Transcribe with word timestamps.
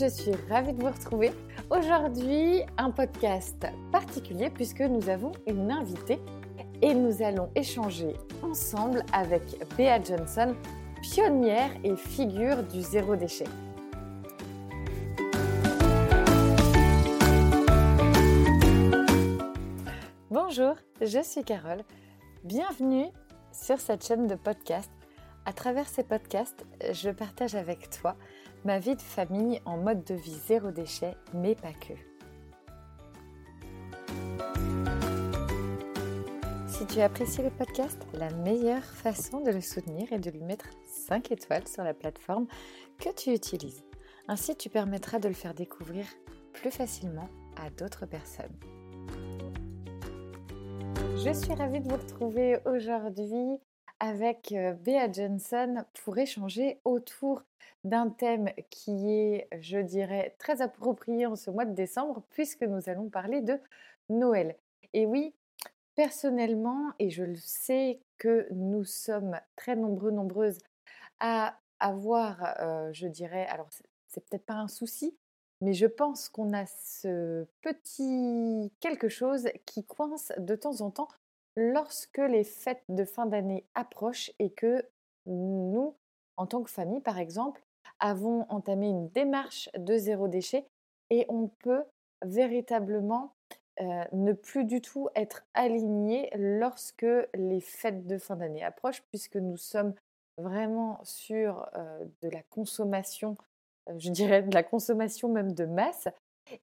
je 0.00 0.06
suis 0.06 0.32
ravie 0.48 0.72
de 0.72 0.80
vous 0.80 0.90
retrouver. 0.90 1.30
Aujourd'hui, 1.68 2.62
un 2.78 2.90
podcast 2.90 3.66
particulier 3.92 4.48
puisque 4.48 4.80
nous 4.80 5.10
avons 5.10 5.32
une 5.46 5.70
invitée 5.70 6.18
et 6.80 6.94
nous 6.94 7.22
allons 7.22 7.50
échanger 7.54 8.14
ensemble 8.42 9.02
avec 9.12 9.42
Bea 9.76 10.02
Johnson, 10.02 10.56
pionnière 11.02 11.70
et 11.84 11.96
figure 11.96 12.62
du 12.62 12.80
zéro 12.80 13.14
déchet. 13.14 13.44
Bonjour, 20.30 20.76
je 21.02 21.22
suis 21.22 21.44
Carole. 21.44 21.82
Bienvenue 22.42 23.08
sur 23.52 23.78
cette 23.78 24.06
chaîne 24.06 24.26
de 24.28 24.34
podcast. 24.34 24.90
À 25.44 25.52
travers 25.52 25.88
ces 25.88 26.04
podcasts, 26.04 26.64
je 26.90 27.10
partage 27.10 27.54
avec 27.54 27.90
toi 27.90 28.16
ma 28.64 28.78
vie 28.78 28.96
de 28.96 29.02
famille 29.02 29.60
en 29.64 29.78
mode 29.78 30.04
de 30.04 30.14
vie 30.14 30.38
zéro 30.46 30.70
déchet, 30.70 31.16
mais 31.34 31.54
pas 31.54 31.72
que. 31.72 31.94
Si 36.66 36.86
tu 36.86 37.00
apprécies 37.00 37.42
le 37.42 37.50
podcast, 37.50 37.98
la 38.14 38.30
meilleure 38.30 38.84
façon 38.84 39.40
de 39.40 39.50
le 39.50 39.60
soutenir 39.60 40.12
est 40.12 40.18
de 40.18 40.30
lui 40.30 40.42
mettre 40.42 40.66
5 40.86 41.30
étoiles 41.30 41.68
sur 41.68 41.84
la 41.84 41.94
plateforme 41.94 42.46
que 42.98 43.12
tu 43.14 43.32
utilises. 43.32 43.82
Ainsi, 44.28 44.56
tu 44.56 44.70
permettras 44.70 45.18
de 45.18 45.28
le 45.28 45.34
faire 45.34 45.54
découvrir 45.54 46.06
plus 46.52 46.70
facilement 46.70 47.28
à 47.56 47.70
d'autres 47.70 48.06
personnes. 48.06 48.56
Je 51.22 51.32
suis 51.34 51.52
ravie 51.52 51.80
de 51.80 51.88
vous 51.88 51.96
retrouver 51.96 52.58
aujourd'hui 52.64 53.58
avec 54.00 54.54
Bea 54.84 55.12
Johnson 55.12 55.84
pour 56.02 56.18
échanger 56.18 56.80
autour 56.84 57.42
d'un 57.84 58.10
thème 58.10 58.50
qui 58.68 59.10
est, 59.10 59.48
je 59.60 59.78
dirais, 59.78 60.34
très 60.38 60.60
approprié 60.62 61.26
en 61.26 61.36
ce 61.36 61.50
mois 61.50 61.64
de 61.64 61.74
décembre 61.74 62.22
puisque 62.30 62.62
nous 62.62 62.88
allons 62.88 63.08
parler 63.08 63.40
de 63.40 63.58
Noël. 64.08 64.56
Et 64.92 65.06
oui, 65.06 65.34
personnellement, 65.94 66.92
et 66.98 67.10
je 67.10 67.22
le 67.22 67.36
sais 67.36 68.00
que 68.18 68.48
nous 68.50 68.84
sommes 68.84 69.38
très 69.56 69.76
nombreux, 69.76 70.10
nombreuses 70.10 70.58
à 71.20 71.58
avoir, 71.78 72.92
je 72.92 73.06
dirais, 73.06 73.46
alors 73.46 73.68
c'est 74.08 74.24
peut-être 74.28 74.44
pas 74.44 74.54
un 74.54 74.68
souci, 74.68 75.16
mais 75.60 75.74
je 75.74 75.86
pense 75.86 76.28
qu'on 76.28 76.52
a 76.52 76.66
ce 76.66 77.46
petit 77.62 78.72
quelque 78.80 79.08
chose 79.08 79.48
qui 79.66 79.84
coince 79.84 80.32
de 80.38 80.54
temps 80.56 80.80
en 80.80 80.90
temps 80.90 81.08
lorsque 81.60 82.18
les 82.18 82.44
fêtes 82.44 82.82
de 82.88 83.04
fin 83.04 83.26
d'année 83.26 83.66
approchent 83.74 84.32
et 84.38 84.50
que 84.50 84.82
nous, 85.26 85.94
en 86.38 86.46
tant 86.46 86.62
que 86.62 86.70
famille 86.70 87.00
par 87.00 87.18
exemple, 87.18 87.62
avons 87.98 88.46
entamé 88.48 88.88
une 88.88 89.08
démarche 89.10 89.68
de 89.76 89.98
zéro 89.98 90.26
déchet 90.26 90.66
et 91.10 91.26
on 91.28 91.48
peut 91.48 91.84
véritablement 92.24 93.34
ne 94.12 94.32
plus 94.32 94.64
du 94.64 94.80
tout 94.80 95.08
être 95.14 95.42
aligné 95.54 96.30
lorsque 96.34 97.06
les 97.34 97.60
fêtes 97.60 98.06
de 98.06 98.18
fin 98.18 98.36
d'année 98.36 98.64
approchent 98.64 99.02
puisque 99.10 99.36
nous 99.36 99.56
sommes 99.56 99.94
vraiment 100.38 101.00
sur 101.02 101.66
de 102.22 102.28
la 102.28 102.42
consommation, 102.44 103.36
je 103.96 104.10
dirais 104.10 104.42
de 104.42 104.54
la 104.54 104.62
consommation 104.62 105.28
même 105.28 105.52
de 105.52 105.64
masse. 105.64 106.08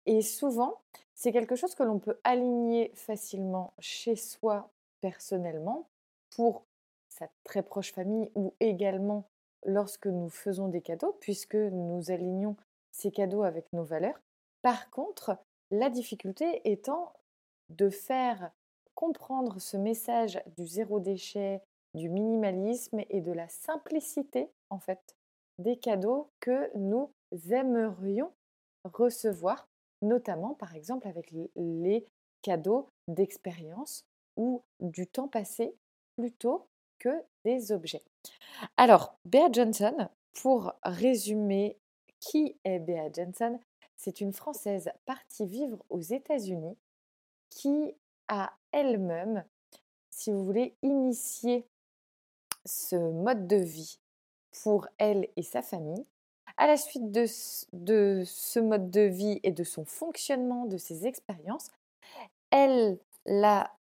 Et 0.05 0.21
souvent, 0.21 0.79
c'est 1.13 1.31
quelque 1.31 1.55
chose 1.55 1.75
que 1.75 1.83
l'on 1.83 1.99
peut 1.99 2.19
aligner 2.23 2.91
facilement 2.95 3.73
chez 3.79 4.15
soi 4.15 4.69
personnellement 5.01 5.87
pour 6.35 6.65
sa 7.09 7.29
très 7.43 7.63
proche 7.63 7.93
famille 7.93 8.29
ou 8.35 8.53
également 8.59 9.25
lorsque 9.65 10.07
nous 10.07 10.29
faisons 10.29 10.67
des 10.67 10.81
cadeaux, 10.81 11.17
puisque 11.19 11.55
nous 11.55 12.11
alignons 12.11 12.55
ces 12.91 13.11
cadeaux 13.11 13.43
avec 13.43 13.71
nos 13.73 13.83
valeurs. 13.83 14.19
Par 14.61 14.89
contre, 14.89 15.37
la 15.71 15.89
difficulté 15.89 16.61
étant 16.69 17.13
de 17.69 17.89
faire 17.89 18.51
comprendre 18.95 19.59
ce 19.59 19.77
message 19.77 20.41
du 20.57 20.65
zéro 20.65 20.99
déchet, 20.99 21.61
du 21.93 22.09
minimalisme 22.09 23.01
et 23.09 23.21
de 23.21 23.31
la 23.31 23.47
simplicité, 23.47 24.49
en 24.69 24.79
fait, 24.79 25.15
des 25.59 25.77
cadeaux 25.77 26.29
que 26.39 26.75
nous 26.77 27.11
aimerions 27.51 28.31
recevoir, 28.83 29.67
notamment 30.01 30.53
par 30.53 30.75
exemple 30.75 31.07
avec 31.07 31.33
les 31.55 32.05
cadeaux 32.41 32.89
d'expérience 33.07 34.05
ou 34.37 34.63
du 34.79 35.07
temps 35.07 35.27
passé 35.27 35.75
plutôt 36.15 36.67
que 36.99 37.09
des 37.43 37.71
objets. 37.71 38.03
Alors, 38.77 39.17
Bea 39.25 39.51
Johnson, 39.51 40.09
pour 40.33 40.73
résumer 40.83 41.77
qui 42.19 42.55
est 42.63 42.79
Bea 42.79 43.11
Johnson, 43.11 43.59
c'est 43.95 44.21
une 44.21 44.33
Française 44.33 44.89
partie 45.05 45.45
vivre 45.45 45.83
aux 45.89 45.99
États-Unis 45.99 46.77
qui 47.49 47.95
a 48.27 48.53
elle-même, 48.71 49.43
si 50.09 50.31
vous 50.31 50.43
voulez, 50.43 50.75
initié 50.81 51.67
ce 52.65 52.95
mode 52.95 53.47
de 53.47 53.55
vie 53.55 53.99
pour 54.63 54.87
elle 54.97 55.27
et 55.35 55.43
sa 55.43 55.61
famille. 55.61 56.05
À 56.57 56.67
la 56.67 56.77
suite 56.77 57.11
de, 57.11 57.25
de 57.73 58.23
ce 58.25 58.59
mode 58.59 58.89
de 58.89 59.01
vie 59.01 59.39
et 59.43 59.51
de 59.51 59.63
son 59.63 59.85
fonctionnement, 59.85 60.65
de 60.65 60.77
ses 60.77 61.05
expériences, 61.05 61.69
elle 62.51 62.99
l'a 63.27 63.71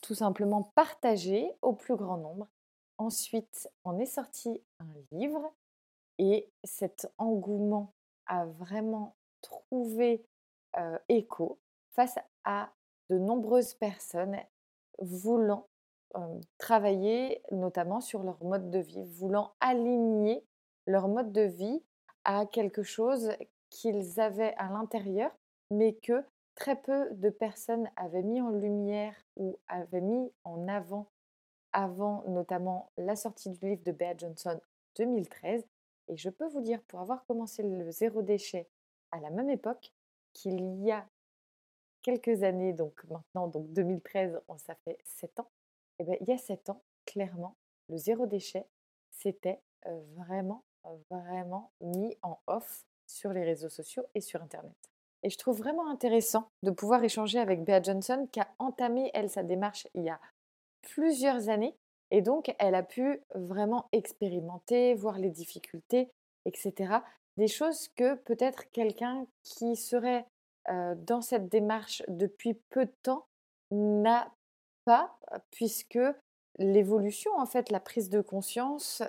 tout 0.00 0.14
simplement 0.14 0.72
partagé 0.74 1.52
au 1.60 1.74
plus 1.74 1.96
grand 1.96 2.16
nombre. 2.16 2.48
Ensuite, 2.98 3.70
on 3.84 3.98
est 3.98 4.06
sorti 4.06 4.62
un 4.78 4.86
livre 5.12 5.52
et 6.18 6.50
cet 6.64 7.12
engouement 7.18 7.92
a 8.26 8.46
vraiment 8.46 9.16
trouvé 9.42 10.24
écho 11.08 11.58
face 11.92 12.18
à 12.44 12.70
de 13.10 13.18
nombreuses 13.18 13.74
personnes 13.74 14.38
voulant 14.98 15.66
travailler 16.58 17.42
notamment 17.50 18.00
sur 18.00 18.22
leur 18.22 18.42
mode 18.42 18.70
de 18.70 18.78
vie, 18.78 19.04
voulant 19.04 19.52
aligner 19.60 20.44
leur 20.86 21.08
mode 21.08 21.32
de 21.32 21.42
vie 21.42 21.82
à 22.24 22.46
quelque 22.46 22.82
chose 22.82 23.32
qu'ils 23.70 24.20
avaient 24.20 24.54
à 24.56 24.68
l'intérieur, 24.68 25.30
mais 25.70 25.94
que 25.94 26.24
très 26.60 26.76
peu 26.76 27.08
de 27.12 27.30
personnes 27.30 27.90
avaient 27.96 28.22
mis 28.22 28.40
en 28.40 28.50
lumière 28.50 29.14
ou 29.36 29.58
avaient 29.66 30.02
mis 30.02 30.30
en 30.44 30.68
avant, 30.68 31.08
avant 31.72 32.22
notamment 32.28 32.92
la 32.98 33.16
sortie 33.16 33.48
du 33.48 33.66
livre 33.66 33.82
de 33.82 33.92
Bea 33.92 34.14
Johnson 34.16 34.50
en 34.50 34.60
2013. 34.96 35.66
Et 36.08 36.16
je 36.16 36.28
peux 36.28 36.46
vous 36.48 36.60
dire, 36.60 36.82
pour 36.82 37.00
avoir 37.00 37.24
commencé 37.24 37.62
le 37.62 37.90
zéro 37.90 38.20
déchet 38.20 38.68
à 39.10 39.18
la 39.20 39.30
même 39.30 39.48
époque, 39.48 39.92
qu'il 40.34 40.60
y 40.84 40.92
a 40.92 41.08
quelques 42.02 42.42
années, 42.42 42.74
donc 42.74 43.02
maintenant, 43.04 43.48
donc 43.48 43.72
2013, 43.72 44.40
ça 44.58 44.74
fait 44.84 44.98
7 45.04 45.40
ans, 45.40 45.50
et 45.98 46.02
eh 46.02 46.04
bien, 46.04 46.16
il 46.20 46.28
y 46.28 46.32
a 46.32 46.38
7 46.38 46.68
ans, 46.70 46.82
clairement, 47.06 47.56
le 47.88 47.96
zéro 47.96 48.26
déchet, 48.26 48.66
c'était 49.10 49.60
vraiment, 50.16 50.62
vraiment 51.10 51.72
mis 51.80 52.16
en 52.22 52.38
off 52.46 52.84
sur 53.06 53.32
les 53.32 53.44
réseaux 53.44 53.70
sociaux 53.70 54.04
et 54.14 54.20
sur 54.20 54.42
Internet. 54.42 54.90
Et 55.22 55.30
je 55.30 55.38
trouve 55.38 55.58
vraiment 55.58 55.88
intéressant 55.88 56.48
de 56.62 56.70
pouvoir 56.70 57.04
échanger 57.04 57.38
avec 57.38 57.62
Bea 57.64 57.82
Johnson 57.82 58.26
qui 58.32 58.40
a 58.40 58.48
entamé, 58.58 59.10
elle, 59.14 59.28
sa 59.28 59.42
démarche 59.42 59.86
il 59.94 60.02
y 60.04 60.10
a 60.10 60.20
plusieurs 60.82 61.48
années. 61.48 61.76
Et 62.10 62.22
donc, 62.22 62.54
elle 62.58 62.74
a 62.74 62.82
pu 62.82 63.20
vraiment 63.34 63.86
expérimenter, 63.92 64.94
voir 64.94 65.18
les 65.18 65.30
difficultés, 65.30 66.10
etc. 66.44 66.94
Des 67.36 67.48
choses 67.48 67.88
que 67.96 68.14
peut-être 68.14 68.70
quelqu'un 68.72 69.26
qui 69.42 69.76
serait 69.76 70.26
dans 70.68 71.20
cette 71.20 71.48
démarche 71.48 72.02
depuis 72.08 72.54
peu 72.70 72.86
de 72.86 72.94
temps 73.02 73.26
n'a 73.70 74.32
pas, 74.84 75.16
puisque 75.50 76.00
l'évolution, 76.58 77.32
en 77.36 77.46
fait, 77.46 77.70
la 77.70 77.80
prise 77.80 78.08
de 78.08 78.20
conscience 78.20 79.02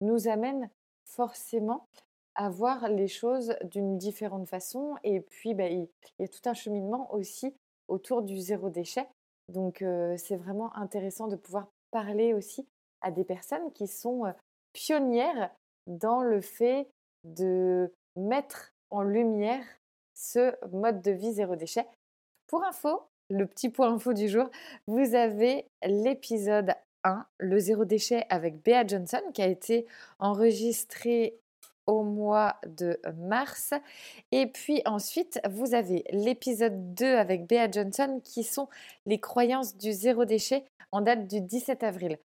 nous 0.00 0.28
amène 0.28 0.70
forcément 1.04 1.86
à 2.34 2.48
voir 2.48 2.88
les 2.88 3.08
choses 3.08 3.54
d'une 3.64 3.98
différente 3.98 4.48
façon. 4.48 4.96
Et 5.04 5.20
puis, 5.20 5.54
bah, 5.54 5.68
il, 5.68 5.88
y 6.18 6.24
a 6.24 6.28
tout 6.28 6.48
un 6.48 6.54
cheminement 6.54 7.12
aussi 7.14 7.54
autour 7.88 8.22
du 8.22 8.38
zéro 8.38 8.70
déchet. 8.70 9.06
Donc, 9.48 9.84
c'est 10.16 10.36
vraiment 10.36 10.74
intéressant 10.76 11.28
de 11.28 11.36
pouvoir 11.36 11.68
parler 11.90 12.32
aussi 12.32 12.66
à 13.02 13.10
des 13.10 13.24
personnes 13.24 13.72
qui 13.72 13.86
sont 13.86 14.32
pionnières 14.72 15.50
dans 15.86 16.22
le 16.22 16.40
fait 16.40 16.88
de 17.24 17.92
mettre 18.16 18.72
en 18.90 19.02
lumière 19.02 19.64
ce 20.14 20.54
mode 20.70 21.02
de 21.02 21.10
vie 21.10 21.32
zéro 21.32 21.56
déchet. 21.56 21.86
Pour 22.46 22.64
info, 22.64 23.02
le 23.30 23.46
petit 23.46 23.68
point 23.68 23.92
info 23.92 24.12
du 24.12 24.28
jour, 24.28 24.48
vous 24.86 25.14
avez 25.14 25.66
l'épisode 25.84 26.74
1, 27.04 27.26
le 27.38 27.58
zéro 27.58 27.84
déchet 27.84 28.26
avec 28.28 28.62
Bea 28.62 28.86
Johnson, 28.86 29.22
qui 29.32 29.42
a 29.42 29.46
été 29.46 29.86
enregistré 30.18 31.38
au 31.86 32.02
mois 32.02 32.56
de 32.66 33.00
mars. 33.16 33.74
Et 34.30 34.46
puis 34.46 34.82
ensuite, 34.84 35.40
vous 35.48 35.74
avez 35.74 36.04
l'épisode 36.10 36.94
2 36.94 37.16
avec 37.16 37.46
Bea 37.46 37.70
Johnson 37.70 38.20
qui 38.24 38.44
sont 38.44 38.68
les 39.06 39.18
croyances 39.18 39.76
du 39.76 39.92
zéro 39.92 40.24
déchet 40.24 40.64
en 40.90 41.00
date 41.00 41.26
du 41.26 41.40
17 41.40 41.82
avril. 41.82 42.18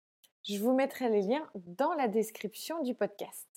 Je 0.46 0.58
vous 0.58 0.74
mettrai 0.74 1.08
les 1.08 1.22
liens 1.22 1.48
dans 1.54 1.92
la 1.94 2.08
description 2.08 2.82
du 2.82 2.94
podcast. 2.94 3.48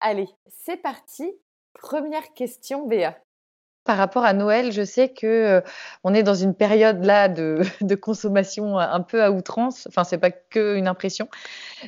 Allez, 0.00 0.28
c'est 0.46 0.76
parti. 0.76 1.30
Première 1.74 2.32
question, 2.34 2.86
Béa. 2.86 3.18
Par 3.88 3.96
rapport 3.96 4.26
à 4.26 4.34
Noël, 4.34 4.70
je 4.70 4.84
sais 4.84 5.08
que 5.08 5.26
euh, 5.26 5.60
on 6.04 6.12
est 6.12 6.22
dans 6.22 6.34
une 6.34 6.54
période 6.54 7.02
là 7.06 7.26
de, 7.28 7.62
consommation 7.94 8.76
un 8.76 9.00
peu 9.00 9.22
à 9.24 9.30
outrance. 9.30 9.86
Enfin, 9.88 10.04
c'est 10.04 10.18
pas 10.18 10.30
que 10.30 10.76
une 10.76 10.86
impression, 10.86 11.26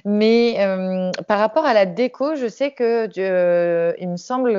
mais 0.07 0.57
euh, 0.61 1.11
par 1.29 1.39
rapport 1.39 1.67
à 1.67 1.75
la 1.75 1.85
déco, 1.85 2.37
je 2.37 2.49
sais 2.49 2.71
que 2.71 3.07
euh, 3.19 3.93
il 3.99 4.09
me 4.09 4.17
semble 4.17 4.55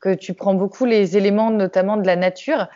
que 0.00 0.14
tu 0.18 0.34
prends 0.34 0.54
beaucoup 0.54 0.84
les 0.84 1.16
éléments, 1.16 1.52
notamment 1.52 1.96
de 1.96 2.08
la 2.08 2.16
nature. 2.16 2.66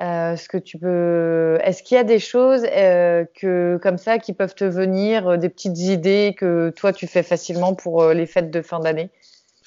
ce 0.00 0.48
que 0.48 0.56
tu 0.56 0.78
peux, 0.78 1.58
est-ce 1.62 1.82
qu'il 1.82 1.96
y 1.96 2.00
a 2.00 2.04
des 2.04 2.20
choses 2.20 2.62
que 2.62 3.78
comme 3.82 3.98
ça 3.98 4.18
qui 4.18 4.32
peuvent 4.32 4.54
te 4.54 4.64
venir, 4.64 5.36
des 5.36 5.50
petites 5.50 5.78
idées 5.78 6.34
que 6.38 6.70
toi 6.70 6.94
tu 6.94 7.06
fais 7.06 7.22
facilement 7.22 7.74
pour 7.74 8.08
les 8.14 8.24
fêtes 8.24 8.50
de 8.50 8.62
fin 8.62 8.80
d'année? 8.80 9.10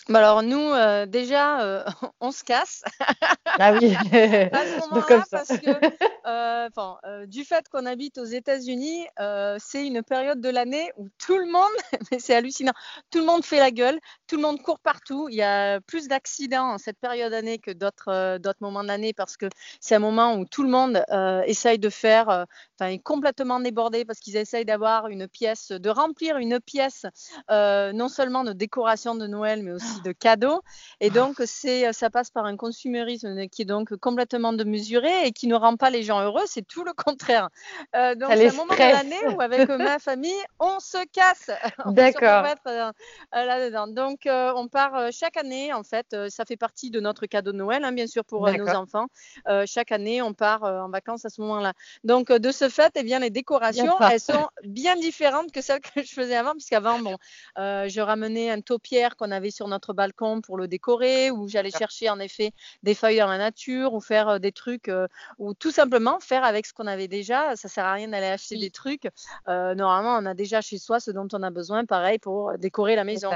Bah 0.10 0.20
alors 0.20 0.44
nous, 0.44 0.60
euh, 0.60 1.06
déjà, 1.06 1.62
euh, 1.62 1.84
on 2.20 2.32
se 2.32 2.44
casse. 2.44 2.84
Ah 3.46 3.74
oui, 3.74 3.96
à 3.96 4.66
ce 4.66 4.80
moment-là, 4.90 5.24
parce 5.32 5.48
que 5.48 5.70
euh, 6.28 7.26
du 7.26 7.46
fait 7.46 7.70
qu'on 7.70 7.86
habite 7.86 8.18
aux 8.18 8.26
États-Unis, 8.26 9.06
c'est 9.60 9.86
une 9.86 10.04
période 10.04 10.42
de 10.42 10.50
l'année 10.50 10.92
où 10.98 11.08
tout 11.26 11.38
le 11.38 11.46
monde, 11.46 11.72
mais 12.12 12.20
c'est 12.20 12.36
hallucinant, 12.36 12.74
tout 13.12 13.20
le 13.20 13.26
monde 13.26 13.46
fait 13.46 13.60
la 13.60 13.72
gueule, 13.72 14.00
tout 14.28 14.36
le 14.36 14.42
monde 14.42 14.62
court 14.62 14.80
partout. 14.80 15.30
Il 15.30 15.36
y 15.36 15.42
a 15.42 15.80
plus 15.82 16.08
d'accidents 16.08 16.74
en 16.74 16.78
cette 16.78 17.00
période 17.00 17.32
d'année 17.32 17.60
que 17.60 17.72
d'autres 17.72 18.38
d'autres 18.40 18.62
moments 18.62 18.84
de 18.84 18.90
l'année 18.90 19.14
parce 19.14 19.38
que 19.38 19.46
c'est 19.80 19.96
un 19.96 20.00
moment 20.00 20.36
où 20.36 20.46
tout 20.46 20.64
le 20.64 20.70
monde 20.70 21.04
essaye 21.46 21.80
de 21.80 21.90
faire, 21.90 22.28
enfin, 22.28 22.92
est 22.92 23.00
complètement 23.00 23.60
débordé 23.60 24.04
parce 24.04 24.20
qu'ils 24.20 24.36
essayent 24.36 24.66
d'avoir 24.66 25.08
une 25.08 25.28
pièce, 25.28 25.72
de 25.72 25.90
remplir 25.90 26.38
une 26.38 26.60
pièce, 26.60 27.06
non 27.50 28.10
seulement 28.10 28.44
de 28.44 28.52
décoration 28.52 29.16
de 29.16 29.28
Noël, 29.28 29.64
mais 29.64 29.72
aussi 29.72 29.93
de 30.02 30.12
cadeaux. 30.12 30.62
Et 31.00 31.08
ah. 31.08 31.14
donc, 31.14 31.36
c'est, 31.46 31.88
euh, 31.88 31.92
ça 31.92 32.10
passe 32.10 32.30
par 32.30 32.46
un 32.46 32.56
consumérisme 32.56 33.48
qui 33.48 33.64
est 33.64 33.66
donc 33.66 33.96
complètement 33.98 34.54
démesuré 34.54 35.28
et 35.28 35.32
qui 35.32 35.48
ne 35.48 35.56
rend 35.56 35.76
pas 35.76 35.90
les 35.90 36.04
gens 36.04 36.22
heureux. 36.22 36.44
C'est 36.46 36.66
tout 36.68 36.84
le 36.84 36.94
contraire. 36.94 37.50
Euh, 37.96 38.16
donc, 38.16 38.32
c'est 38.34 38.50
un 38.50 38.54
moment 38.54 38.74
de 38.74 38.80
l'année 38.80 39.28
où, 39.28 39.42
avec 39.42 39.68
ma 39.70 40.00
famille, 40.00 40.32
on 40.60 40.80
se 40.80 41.04
casse. 41.12 41.52
D'accord. 41.86 42.46
Euh, 42.68 42.92
là-dedans. 43.32 43.88
Donc, 43.88 44.22
on 44.26 44.68
part 44.68 45.12
chaque 45.12 45.38
année, 45.38 45.74
en 45.74 45.84
fait. 45.84 46.16
ça 46.30 46.46
fait 46.46 46.58
partie 46.58 46.90
de 46.90 47.00
notre 47.00 47.26
cadeau 47.26 47.52
de 47.52 47.58
Noël, 47.58 47.84
hein, 47.84 47.92
bien 47.92 48.08
sûr, 48.08 48.26
pour 48.26 48.50
nos 48.50 48.70
enfants. 48.70 49.08
chaque 49.66 49.92
année, 49.92 50.22
on 50.22 50.34
part 50.34 50.64
en 50.64 50.90
vacances 50.90 51.26
à 51.26 51.30
ce 51.30 51.42
moment-là. 51.42 51.74
Donc, 52.04 52.32
de 52.32 52.52
ce 52.52 52.70
fait, 52.70 52.92
eh 52.96 53.04
bien, 53.04 53.20
les 53.20 53.30
décorations, 53.30 54.00
elles 54.00 54.20
sont 54.20 54.48
bien 54.64 54.96
différentes 54.96 55.52
que 55.52 55.62
celles 55.62 55.82
que 55.82 56.04
je 56.04 56.14
faisais 56.14 56.36
avant, 56.36 56.52
puisqu'avant, 56.52 57.00
bon, 57.00 57.18
je 57.58 58.00
ramenais 58.00 58.50
un 58.50 58.62
taupière 58.62 59.16
qu'on 59.16 59.32
avait 59.32 59.52
sur 59.52 59.68
notre 59.68 59.83
balcon 59.92 60.40
pour 60.40 60.56
le 60.56 60.70
décorer, 60.70 61.32
ou 61.32 61.50
j'allais 61.50 61.72
chercher 61.72 62.10
en 62.10 62.20
effet 62.20 62.52
des 62.84 62.96
feuilles 62.96 63.18
dans 63.18 63.28
la 63.28 63.38
nature, 63.38 63.94
ou 63.94 64.00
faire 64.00 64.30
euh, 64.30 64.40
des 64.40 64.54
trucs, 64.54 64.88
euh, 64.88 65.08
ou 65.40 65.54
tout 65.54 65.72
simplement 65.72 66.20
faire 66.22 66.46
avec 66.46 66.66
ce 66.66 66.74
qu'on 66.74 66.88
avait 66.88 67.10
déjà. 67.10 67.58
Ça 67.58 67.68
sert 67.68 67.84
à 67.84 67.94
rien 67.94 68.08
d'aller 68.08 68.28
acheter 68.28 68.58
des 68.58 68.70
trucs. 68.70 69.10
Euh, 69.50 69.76
normalement, 69.76 70.18
on 70.18 70.26
a 70.26 70.34
déjà 70.34 70.62
chez 70.62 70.78
soi 70.78 71.00
ce 71.00 71.12
dont 71.12 71.28
on 71.34 71.44
a 71.44 71.50
besoin, 71.50 71.84
pareil 71.86 72.20
pour 72.20 72.58
décorer 72.58 72.96
la 72.96 73.04
maison. 73.04 73.32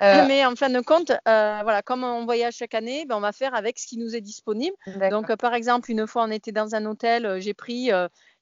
Mais 0.00 0.46
en 0.46 0.56
fin 0.56 0.70
de 0.70 0.80
compte, 0.80 1.12
voilà, 1.26 1.82
comme 1.82 2.04
on 2.04 2.24
voyage 2.24 2.54
chaque 2.54 2.74
année, 2.74 3.04
ben, 3.06 3.16
on 3.16 3.20
va 3.20 3.32
faire 3.32 3.54
avec 3.54 3.78
ce 3.78 3.86
qui 3.86 3.98
nous 3.98 4.14
est 4.16 4.20
disponible. 4.20 4.76
Donc, 5.10 5.34
par 5.36 5.52
exemple, 5.54 5.90
une 5.90 6.06
fois 6.06 6.24
on 6.24 6.30
était 6.30 6.52
dans 6.52 6.74
un 6.74 6.86
hôtel, 6.86 7.40
j'ai 7.40 7.54
pris 7.54 7.90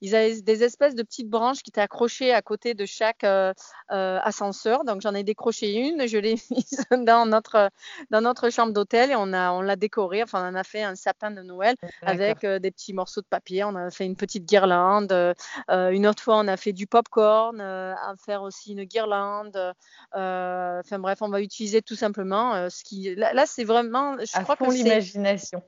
ils 0.05 0.15
avaient 0.15 0.43
des 0.43 0.63
espèces 0.63 0.95
de 0.95 1.03
petites 1.03 1.31
branches 1.31 1.63
qui 1.63 1.71
étaient 1.71 1.81
accrochées 1.81 2.31
à 2.31 2.43
côté 2.43 2.75
de 2.75 2.85
chaque 2.85 3.25
euh, 3.25 3.55
euh, 3.91 4.19
ascenseur. 4.23 4.85
Donc 4.85 5.01
j'en 5.01 5.15
ai 5.15 5.25
décroché 5.25 5.73
une, 5.73 6.07
je 6.07 6.19
l'ai 6.19 6.35
mise 6.51 6.85
dans 6.91 7.25
notre, 7.25 7.71
dans 8.11 8.21
notre 8.21 8.51
chambre 8.51 8.75
d'hôtel 8.75 9.13
et 9.13 9.17
on, 9.17 9.33
a, 9.33 9.51
on 9.53 9.63
l'a 9.63 9.77
décoré. 9.77 10.23
Enfin, 10.23 10.53
on 10.53 10.55
a 10.55 10.63
fait 10.63 10.83
un 10.83 10.95
sapin 10.95 11.31
de 11.31 11.41
Noël 11.41 11.77
avec 12.03 12.45
euh, 12.45 12.59
des 12.59 12.71
petits 12.71 12.93
morceaux 12.93 13.23
de 13.23 13.27
papier. 13.27 13.65
On 13.65 13.75
a 13.77 13.91
fait 13.91 14.05
une 14.05 14.17
petite 14.17 14.45
guirlande. 14.45 15.11
une 15.71 16.07
autre 16.07 16.23
fois, 16.23 16.37
on 16.37 16.49
a 16.49 16.59
fait 16.59 16.75
du 16.75 16.87
popcorn, 16.87 17.63
à 17.63 18.15
faire 18.23 18.43
aussi 18.43 18.73
une 18.73 18.85
guirlande. 18.85 19.57
enfin 20.13 20.99
bref, 20.99 21.23
on 21.23 21.31
va 21.31 21.41
utiliser 21.41 21.81
tout 21.81 21.97
simplement 21.97 22.69
ce 22.69 22.85
qui. 22.85 23.15
Là, 23.15 23.47
c'est 23.47 23.65
vraiment. 23.65 24.19
Je 24.19 24.43
crois 24.43 24.57
que 24.57 24.71
l'imagination. 24.71 25.63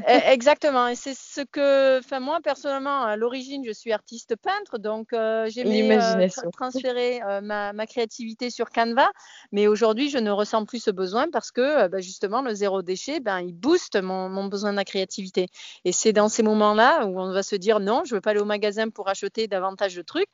E, 0.00 0.32
exactement. 0.32 0.88
Et 0.88 0.94
c'est 0.94 1.14
ce 1.14 1.42
que. 1.42 1.98
Enfin, 1.98 2.18
moi, 2.18 2.40
personnellement, 2.42 3.02
à 3.02 3.16
l'origine, 3.16 3.62
je 3.64 3.72
suis 3.72 3.92
artiste 3.92 4.36
peintre, 4.36 4.78
donc 4.78 5.12
euh, 5.12 5.48
j'ai 5.50 5.64
euh, 5.66 6.28
transféré 6.52 7.20
euh, 7.22 7.40
ma, 7.42 7.72
ma, 7.74 7.86
créativité 7.86 8.48
sur 8.48 8.70
Canva. 8.70 9.10
Mais 9.52 9.66
aujourd'hui, 9.66 10.08
je 10.08 10.16
ne 10.16 10.30
ressens 10.30 10.64
plus 10.64 10.82
ce 10.82 10.90
besoin 10.90 11.30
parce 11.30 11.50
que 11.50 11.60
euh, 11.60 11.88
bah, 11.88 12.00
justement, 12.00 12.40
le 12.40 12.54
zéro 12.54 12.80
déchet, 12.80 13.20
ben, 13.20 13.40
il 13.40 13.52
booste 13.52 14.00
mon, 14.00 14.30
mon 14.30 14.46
besoin 14.46 14.72
de 14.72 14.76
la 14.76 14.84
créativité. 14.84 15.48
Et 15.84 15.92
c'est 15.92 16.14
dans 16.14 16.30
ces 16.30 16.42
moments-là 16.42 17.06
où 17.06 17.20
on 17.20 17.30
va 17.30 17.42
se 17.42 17.56
dire 17.56 17.78
non, 17.78 18.02
je 18.06 18.14
ne 18.14 18.16
veux 18.16 18.22
pas 18.22 18.30
aller 18.30 18.40
au 18.40 18.46
magasin 18.46 18.88
pour 18.88 19.08
acheter 19.10 19.46
davantage 19.46 19.94
de 19.94 20.02
trucs. 20.02 20.28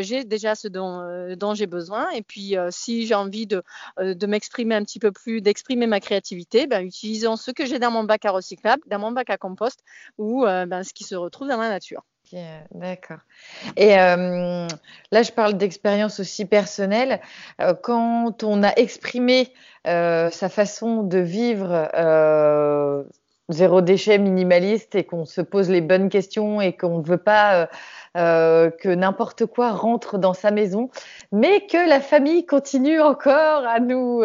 j'ai 0.00 0.24
déjà 0.24 0.54
ce 0.54 0.68
dont, 0.68 1.34
dont 1.36 1.54
j'ai 1.54 1.66
besoin. 1.66 2.08
Et 2.10 2.22
puis, 2.22 2.54
si 2.70 3.06
j'ai 3.06 3.14
envie 3.14 3.46
de, 3.46 3.62
de 3.98 4.26
m'exprimer 4.26 4.76
un 4.76 4.84
petit 4.84 5.00
peu 5.00 5.10
plus, 5.10 5.40
d'exprimer 5.40 5.86
ma 5.86 6.00
créativité, 6.00 6.66
ben, 6.68 6.84
utilisons 6.84 7.36
ce 7.36 7.50
que 7.50 7.66
j'ai 7.66 7.78
dans 7.78 7.90
mon 7.90 8.04
bac 8.04 8.24
à 8.24 8.30
recyclable, 8.30 8.82
dans 8.86 8.99
bac 9.12 9.30
à 9.30 9.38
compost 9.38 9.80
ou 10.18 10.44
ben, 10.44 10.82
ce 10.82 10.92
qui 10.92 11.04
se 11.04 11.14
retrouve 11.14 11.48
dans 11.48 11.56
la 11.56 11.68
nature. 11.68 12.04
Euh, 12.34 12.60
d'accord. 12.74 13.18
Et 13.76 13.98
euh, 13.98 14.68
là, 15.10 15.22
je 15.22 15.32
parle 15.32 15.54
d'expérience 15.54 16.20
aussi 16.20 16.44
personnelle. 16.44 17.20
Euh, 17.60 17.74
quand 17.74 18.44
on 18.44 18.62
a 18.62 18.72
exprimé 18.74 19.52
sa 19.84 20.48
façon 20.50 21.02
de 21.02 21.18
vivre 21.18 21.88
zéro 23.50 23.80
déchet 23.80 24.18
minimaliste 24.18 24.94
et 24.94 25.04
qu'on 25.04 25.24
se 25.24 25.40
pose 25.40 25.70
les 25.70 25.80
bonnes 25.80 26.08
questions 26.08 26.60
et 26.60 26.72
qu'on 26.76 26.98
ne 26.98 27.04
veut 27.04 27.18
pas 27.18 27.68
que 28.14 28.94
n'importe 28.94 29.46
quoi 29.46 29.70
rentre 29.70 30.18
dans 30.18 30.34
sa 30.34 30.50
maison, 30.50 30.90
mais 31.30 31.66
que 31.66 31.88
la 31.88 32.00
famille 32.00 32.44
continue 32.44 33.00
encore 33.00 33.64
à 33.64 33.78
nous 33.78 34.22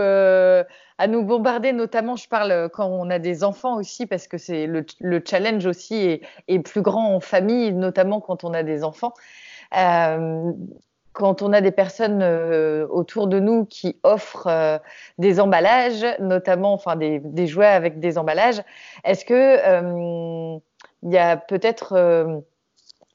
à 0.97 1.07
nous 1.07 1.23
bombarder, 1.23 1.73
notamment, 1.73 2.15
je 2.15 2.27
parle 2.27 2.51
euh, 2.51 2.69
quand 2.69 2.88
on 2.88 3.09
a 3.09 3.19
des 3.19 3.43
enfants 3.43 3.77
aussi, 3.77 4.05
parce 4.05 4.27
que 4.27 4.38
c'est 4.38 4.67
le, 4.67 4.85
challenge 5.25 5.65
aussi 5.65 6.21
est, 6.47 6.59
plus 6.59 6.81
grand 6.81 7.15
en 7.15 7.19
famille, 7.19 7.73
notamment 7.73 8.21
quand 8.21 8.43
on 8.43 8.53
a 8.53 8.63
des 8.63 8.83
enfants. 8.83 9.13
Euh, 9.77 10.51
quand 11.15 11.41
on 11.41 11.53
a 11.53 11.62
des 11.62 11.72
personnes 11.72 12.22
euh, 12.22 12.86
autour 12.89 13.27
de 13.27 13.39
nous 13.39 13.65
qui 13.65 13.98
offrent 14.03 14.81
des 15.17 15.39
emballages, 15.39 16.05
notamment 16.19 16.74
enfin 16.74 16.95
des, 16.95 17.48
jouets 17.48 17.65
avec 17.65 18.00
des 18.00 18.17
emballages, 18.17 18.62
est-ce 19.03 19.25
que 19.25 20.60
il 21.03 21.12
y 21.12 21.17
a 21.17 21.38
peut-être 21.38 22.43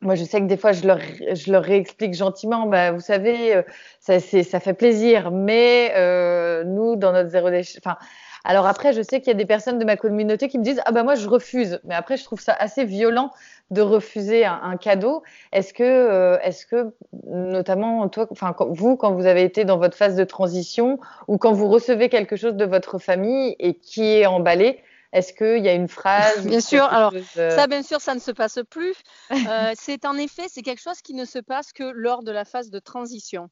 moi, 0.02 0.14
je 0.14 0.24
sais 0.24 0.40
que 0.40 0.46
des 0.46 0.56
fois, 0.56 0.72
je 0.72 0.86
leur, 0.86 0.98
je 0.98 1.52
leur 1.52 1.62
réexplique 1.62 2.14
gentiment, 2.14 2.66
bah, 2.66 2.90
vous 2.92 3.00
savez, 3.00 3.54
euh, 3.54 3.62
ça, 4.00 4.18
ça 4.18 4.60
fait 4.60 4.72
plaisir, 4.72 5.30
mais 5.30 5.92
euh, 5.96 6.64
nous, 6.64 6.96
dans 6.96 7.12
notre 7.12 7.28
zéro 7.28 7.50
déchet, 7.50 7.78
enfin, 7.84 7.98
alors 8.44 8.66
après, 8.66 8.94
je 8.94 9.02
sais 9.02 9.20
qu'il 9.20 9.28
y 9.28 9.34
a 9.34 9.38
des 9.38 9.44
personnes 9.44 9.78
de 9.78 9.84
ma 9.84 9.96
communauté 9.96 10.48
qui 10.48 10.58
me 10.58 10.64
disent, 10.64 10.80
ah 10.86 10.92
bah 10.92 11.02
moi, 11.02 11.14
je 11.14 11.28
refuse. 11.28 11.78
Mais 11.84 11.94
après, 11.94 12.16
je 12.16 12.24
trouve 12.24 12.40
ça 12.40 12.54
assez 12.54 12.86
violent 12.86 13.30
de 13.70 13.82
refuser 13.82 14.44
un, 14.44 14.76
cadeau. 14.76 15.22
Est-ce 15.52 15.72
que, 15.72 15.84
euh, 15.84 16.38
est-ce 16.42 16.66
que, 16.66 16.92
notamment 17.26 18.08
toi, 18.08 18.26
enfin, 18.30 18.54
vous, 18.58 18.96
quand 18.96 19.12
vous 19.12 19.26
avez 19.26 19.42
été 19.42 19.64
dans 19.64 19.78
votre 19.78 19.96
phase 19.96 20.16
de 20.16 20.24
transition 20.24 20.98
ou 21.28 21.38
quand 21.38 21.52
vous 21.52 21.68
recevez 21.68 22.08
quelque 22.08 22.36
chose 22.36 22.54
de 22.54 22.64
votre 22.64 22.98
famille 22.98 23.54
et 23.58 23.74
qui 23.74 24.04
est 24.04 24.26
emballé, 24.26 24.82
est-ce 25.12 25.32
qu'il 25.32 25.64
y 25.64 25.68
a 25.68 25.74
une 25.74 25.88
phrase 25.88 26.44
Bien 26.46 26.60
sûr. 26.60 26.84
Alors 26.84 27.12
euh, 27.36 27.50
ça, 27.50 27.66
bien 27.66 27.82
sûr, 27.82 28.00
ça 28.00 28.14
ne 28.14 28.20
se 28.20 28.30
passe 28.30 28.58
plus. 28.68 28.94
Euh, 29.50 29.72
c'est 29.74 30.04
en 30.04 30.16
effet, 30.16 30.44
c'est 30.48 30.62
quelque 30.62 30.82
chose 30.82 31.00
qui 31.02 31.14
ne 31.14 31.24
se 31.24 31.38
passe 31.38 31.72
que 31.72 31.84
lors 31.84 32.22
de 32.22 32.30
la 32.30 32.44
phase 32.44 32.70
de 32.70 32.78
transition. 32.78 33.48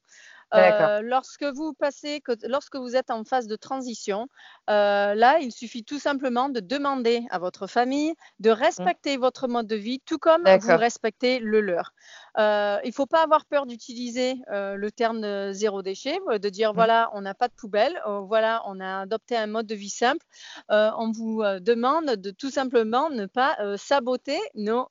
Euh, 0.55 1.01
lorsque 1.01 1.43
vous 1.43 1.73
passez, 1.73 2.21
lorsque 2.43 2.75
vous 2.75 2.95
êtes 2.95 3.11
en 3.11 3.23
phase 3.23 3.47
de 3.47 3.55
transition, 3.55 4.27
euh, 4.69 5.13
là, 5.13 5.39
il 5.39 5.51
suffit 5.51 5.83
tout 5.83 5.99
simplement 5.99 6.49
de 6.49 6.59
demander 6.59 7.23
à 7.29 7.39
votre 7.39 7.67
famille 7.67 8.13
de 8.39 8.49
respecter 8.49 9.17
mmh. 9.17 9.21
votre 9.21 9.47
mode 9.47 9.67
de 9.67 9.75
vie, 9.75 9.99
tout 10.05 10.17
comme 10.17 10.43
vous 10.43 10.77
respectez 10.77 11.39
le 11.39 11.61
leur. 11.61 11.93
Euh, 12.37 12.79
il 12.83 12.89
ne 12.89 12.93
faut 12.93 13.05
pas 13.05 13.23
avoir 13.23 13.45
peur 13.45 13.65
d'utiliser 13.65 14.35
le 14.49 14.89
terme 14.89 15.51
zéro 15.53 15.81
déchet, 15.81 16.17
de 16.27 16.49
dire 16.49 16.73
mmh. 16.73 16.75
voilà, 16.75 17.09
on 17.13 17.21
n'a 17.21 17.33
pas 17.33 17.47
de 17.47 17.53
poubelle, 17.53 18.01
voilà, 18.05 18.63
on 18.65 18.79
a 18.79 19.01
adopté 19.01 19.37
un 19.37 19.47
mode 19.47 19.67
de 19.67 19.75
vie 19.75 19.89
simple. 19.89 20.25
on 20.69 21.11
vous 21.11 21.43
demande 21.59 22.15
de 22.15 22.31
tout 22.31 22.49
simplement 22.49 23.09
ne 23.09 23.25
pas 23.25 23.57
saboter 23.77 24.39
nos, 24.55 24.87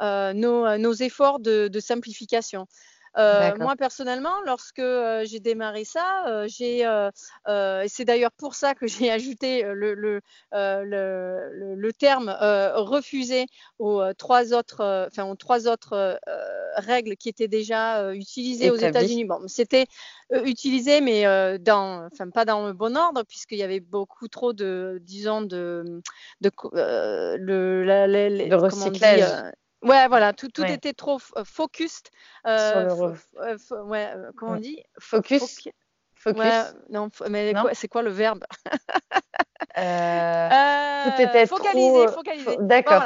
nos, 0.00 0.78
nos, 0.78 0.92
efforts 0.92 1.40
de, 1.40 1.68
de 1.68 1.80
simplification. 1.80 2.66
Moi, 3.58 3.76
personnellement, 3.76 4.34
lorsque 4.44 4.82
j'ai 5.24 5.40
démarré 5.40 5.84
ça, 5.84 6.46
j'ai, 6.46 6.80
et 6.80 7.88
c'est 7.88 8.04
d'ailleurs 8.04 8.32
pour 8.32 8.54
ça 8.54 8.74
que 8.74 8.86
j'ai 9.08 9.10
ajouté 9.10 9.62
le, 9.62 9.94
le, 9.94 10.20
le, 10.52 11.74
le 11.74 11.92
terme 11.92 12.34
refusé 12.74 13.46
aux 13.78 14.02
trois 14.14 14.52
autres, 14.52 15.08
enfin, 15.10 15.24
aux 15.24 15.36
trois 15.36 15.66
autres 15.68 16.18
règles 16.76 17.16
qui 17.16 17.28
étaient 17.28 17.48
déjà 17.48 18.12
utilisées 18.12 18.70
aux 18.70 18.76
États-Unis. 18.90 19.24
Bon, 19.24 19.40
c'était 19.48 19.86
utilisé, 20.44 21.00
mais 21.00 21.24
dans, 21.58 22.06
enfin, 22.12 22.30
pas 22.30 22.44
dans 22.44 22.66
le 22.66 22.72
bon 22.72 22.96
ordre, 22.96 23.22
puisqu'il 23.24 23.58
y 23.58 23.62
avait 23.62 23.80
beaucoup 23.80 24.28
trop 24.28 24.52
de, 24.52 24.98
disons, 25.02 25.42
de, 25.42 26.02
de, 26.40 26.50
le, 27.38 27.84
la, 27.84 28.06
le 28.06 28.56
recyclage. 28.56 29.20
Ouais, 29.82 30.08
voilà, 30.08 30.32
tout, 30.32 30.48
tout 30.48 30.64
était 30.64 30.92
trop 30.92 31.18
focus. 31.44 32.02
Euh, 32.46 33.14
ouais, 33.84 34.14
comment 34.36 34.52
on 34.52 34.56
dit? 34.60 34.82
Focus? 34.98 35.68
Focus? 36.14 36.74
non, 36.90 37.10
mais 37.28 37.54
c'est 37.74 37.88
quoi 37.88 38.02
le 38.02 38.10
verbe? 38.10 38.44
Euh, 39.78 40.48
tout 41.06 41.22
était 41.22 41.46
focalisé, 41.46 42.08
focalisé. 42.08 42.56
D'accord. 42.60 43.04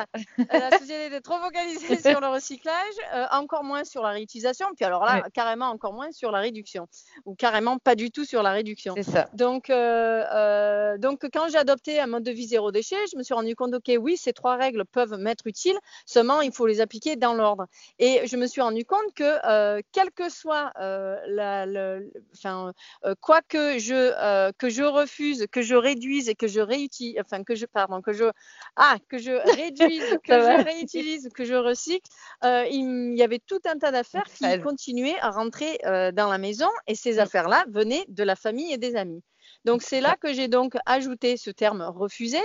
la 0.53 0.71
société 0.79 1.07
était 1.07 1.21
trop 1.21 1.39
focalisée 1.39 1.97
sur 2.11 2.21
le 2.21 2.29
recyclage, 2.29 2.75
euh, 3.15 3.27
encore 3.33 3.65
moins 3.65 3.85
sur 3.85 4.03
la 4.03 4.11
réutilisation, 4.11 4.67
puis 4.77 4.85
alors 4.85 5.05
là, 5.05 5.25
carrément 5.33 5.67
encore 5.67 5.93
moins 5.93 6.13
sur 6.13 6.31
la 6.31 6.41
réduction, 6.41 6.87
ou 7.25 7.35
carrément 7.35 7.79
pas 7.79 7.95
du 7.95 8.11
tout 8.11 8.25
sur 8.25 8.43
la 8.43 8.53
réduction. 8.53 8.95
C'est 8.97 9.03
ça. 9.03 9.29
Donc, 9.35 9.71
euh, 9.71 10.99
donc 10.99 11.27
quand 11.33 11.49
j'ai 11.49 11.59
adopté 11.59 12.01
un 12.01 12.07
mode 12.07 12.23
de 12.23 12.31
vie 12.31 12.47
zéro 12.47 12.71
déchet, 12.71 12.97
je 13.13 13.17
me 13.17 13.23
suis 13.23 13.35
rendu 13.35 13.55
compte, 13.55 13.75
ok, 13.75 13.93
oui, 13.99 14.17
ces 14.17 14.33
trois 14.33 14.57
règles 14.57 14.85
peuvent 14.85 15.17
m'être 15.19 15.47
utiles, 15.47 15.79
seulement 16.07 16.41
il 16.41 16.53
faut 16.53 16.67
les 16.67 16.81
appliquer 16.81 17.17
dans 17.17 17.35
l'ordre. 17.35 17.67
Et 17.99 18.27
je 18.27 18.37
me 18.37 18.47
suis 18.47 18.61
rendu 18.61 18.85
compte 18.85 19.15
que, 19.15 19.83
quel 19.93 20.11
que 20.13 20.29
soit 20.29 20.73
la, 20.77 21.67
le, 21.67 22.11
enfin, 22.35 22.73
quoi 23.21 23.41
que 23.43 23.79
je, 23.79 24.53
que 24.53 24.69
je 24.69 24.83
refuse, 24.83 25.47
que 25.51 25.63
je 25.63 25.75
réduise 25.75 26.29
et 26.29 26.35
que 26.35 26.47
je 26.47 26.61
réutilise, 26.61 27.17
enfin 27.21 27.45
que 27.45 27.55
je, 27.55 27.67
pardon, 27.67 27.90
que 28.01 28.13
je, 28.13 28.25
ah, 28.77 28.97
que 29.09 29.19
je 29.19 29.33
réduise, 29.57 30.19
que 30.25 30.33
je 30.33 30.65
réutilise, 30.65 31.29
que 31.35 31.45
je 31.45 31.55
recycle, 31.55 32.09
euh, 32.45 32.65
il, 32.71 33.15
y 33.17 33.23
avait 33.23 33.41
tout 33.41 33.61
un 33.67 33.79
tas 33.79 33.91
d'affaires 33.91 34.25
qui 34.25 34.61
continuaient 34.61 35.19
à 35.21 35.31
rentrer 35.31 35.79
euh, 35.85 36.13
dans 36.13 36.29
la 36.29 36.39
maison 36.39 36.69
et 36.87 36.95
ces 36.95 37.15
mm. 37.15 37.21
affaires-là 37.21 37.65
venaient 37.69 38.05
de 38.09 38.23
la 38.23 38.37
famille 38.37 38.73
et 38.73 38.79
des 38.79 38.97
amis. 38.97 39.23
Donc 39.65 39.83
c'est 39.83 40.01
là 40.01 40.17
que 40.17 40.33
j'ai 40.33 40.49
donc 40.49 40.75
ajouté 40.87 41.37
ce 41.37 41.51
terme 41.51 41.83
refusé 41.83 42.39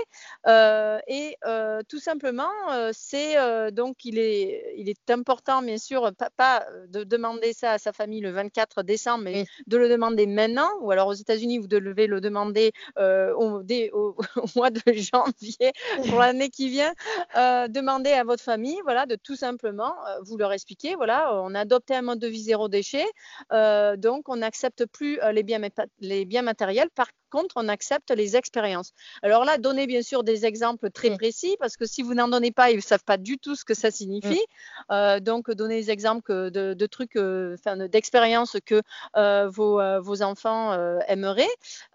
euh, 0.48 1.00
et 1.08 1.38
euh, 1.46 1.82
tout 1.88 2.00
simplement 2.00 2.52
euh, 2.72 2.92
c'est 2.94 3.36
donc 3.72 4.04
il 4.04 4.20
est 4.20 4.74
il 4.78 4.90
est 4.90 5.10
important 5.10 5.62
bien 5.62 5.78
sûr 5.78 6.12
pas, 6.38 6.66
de 6.90 7.04
demander 7.04 7.54
ça 7.54 7.72
à 7.72 7.78
sa 7.78 7.94
famille 7.94 8.20
le 8.20 8.32
24 8.32 8.84
décembre 8.84 9.24
mais 9.24 9.46
de 9.68 9.78
le 9.78 9.88
demander 9.88 10.28
maintenant 10.28 10.70
ou 10.82 10.92
alors 10.92 11.08
aux 11.08 11.14
États-Unis 11.14 11.60
vous 11.60 11.68
devez 11.68 12.08
le 12.08 12.20
demander 12.20 12.72
au, 12.98 13.62
au, 13.94 14.16
mois 14.56 14.70
de 14.70 14.82
janvier 14.94 15.72
pour 16.10 16.20
l'année 16.20 16.50
qui 16.50 16.70
vient. 16.70 16.94
Demandez 17.36 18.12
à 18.12 18.24
votre 18.24 18.44
famille 18.44 18.80
voilà 18.84 19.06
de 19.06 19.16
tout 19.16 19.36
simplement 19.36 19.94
vous 20.24 20.38
leur 20.38 20.52
expliquer 20.52 20.96
voilà 20.96 21.34
on 21.42 21.56
a 21.56 21.62
adopté 21.62 21.96
un 21.96 22.02
mode 22.02 22.20
de 22.20 22.28
vie 22.28 22.44
zéro 22.44 22.68
déchet 22.68 23.06
donc 23.52 24.28
on 24.28 24.38
n'accepte 24.38 24.86
plus 24.86 25.20
les 25.32 25.44
biens 25.44 25.62
les 26.02 26.26
biens 26.26 26.42
matériels 26.42 26.90
par 26.94 27.05
par 27.06 27.25
contre, 27.30 27.56
on 27.58 27.68
accepte 27.68 28.12
les 28.12 28.36
expériences. 28.36 28.92
Alors 29.22 29.46
là, 29.46 29.58
donnez 29.58 29.88
bien 29.88 30.02
sûr 30.02 30.24
des 30.24 30.46
exemples 30.46 30.90
très 30.90 31.10
mm. 31.10 31.18
précis 31.18 31.56
parce 31.60 31.78
que 31.78 31.86
si 31.86 32.02
vous 32.02 32.14
n'en 32.14 32.28
donnez 32.28 32.52
pas, 32.52 32.72
ils 32.72 32.78
ne 32.78 32.82
savent 32.82 33.04
pas 33.04 33.18
du 33.18 33.38
tout 33.38 33.56
ce 33.56 33.66
que 33.66 33.74
ça 33.74 33.92
signifie. 33.92 34.42
Mm. 34.90 34.92
Euh, 34.92 35.20
donc, 35.20 35.52
donnez 35.52 35.82
des 35.82 35.92
exemples 35.92 36.52
de, 36.52 36.86
trucs, 36.86 37.16
euh, 37.16 37.56
d'expériences 37.90 38.58
que 38.66 38.82
euh, 39.18 39.50
vos, 39.50 39.82
vos, 40.02 40.22
enfants 40.22 40.74
aimeraient. 41.08 41.44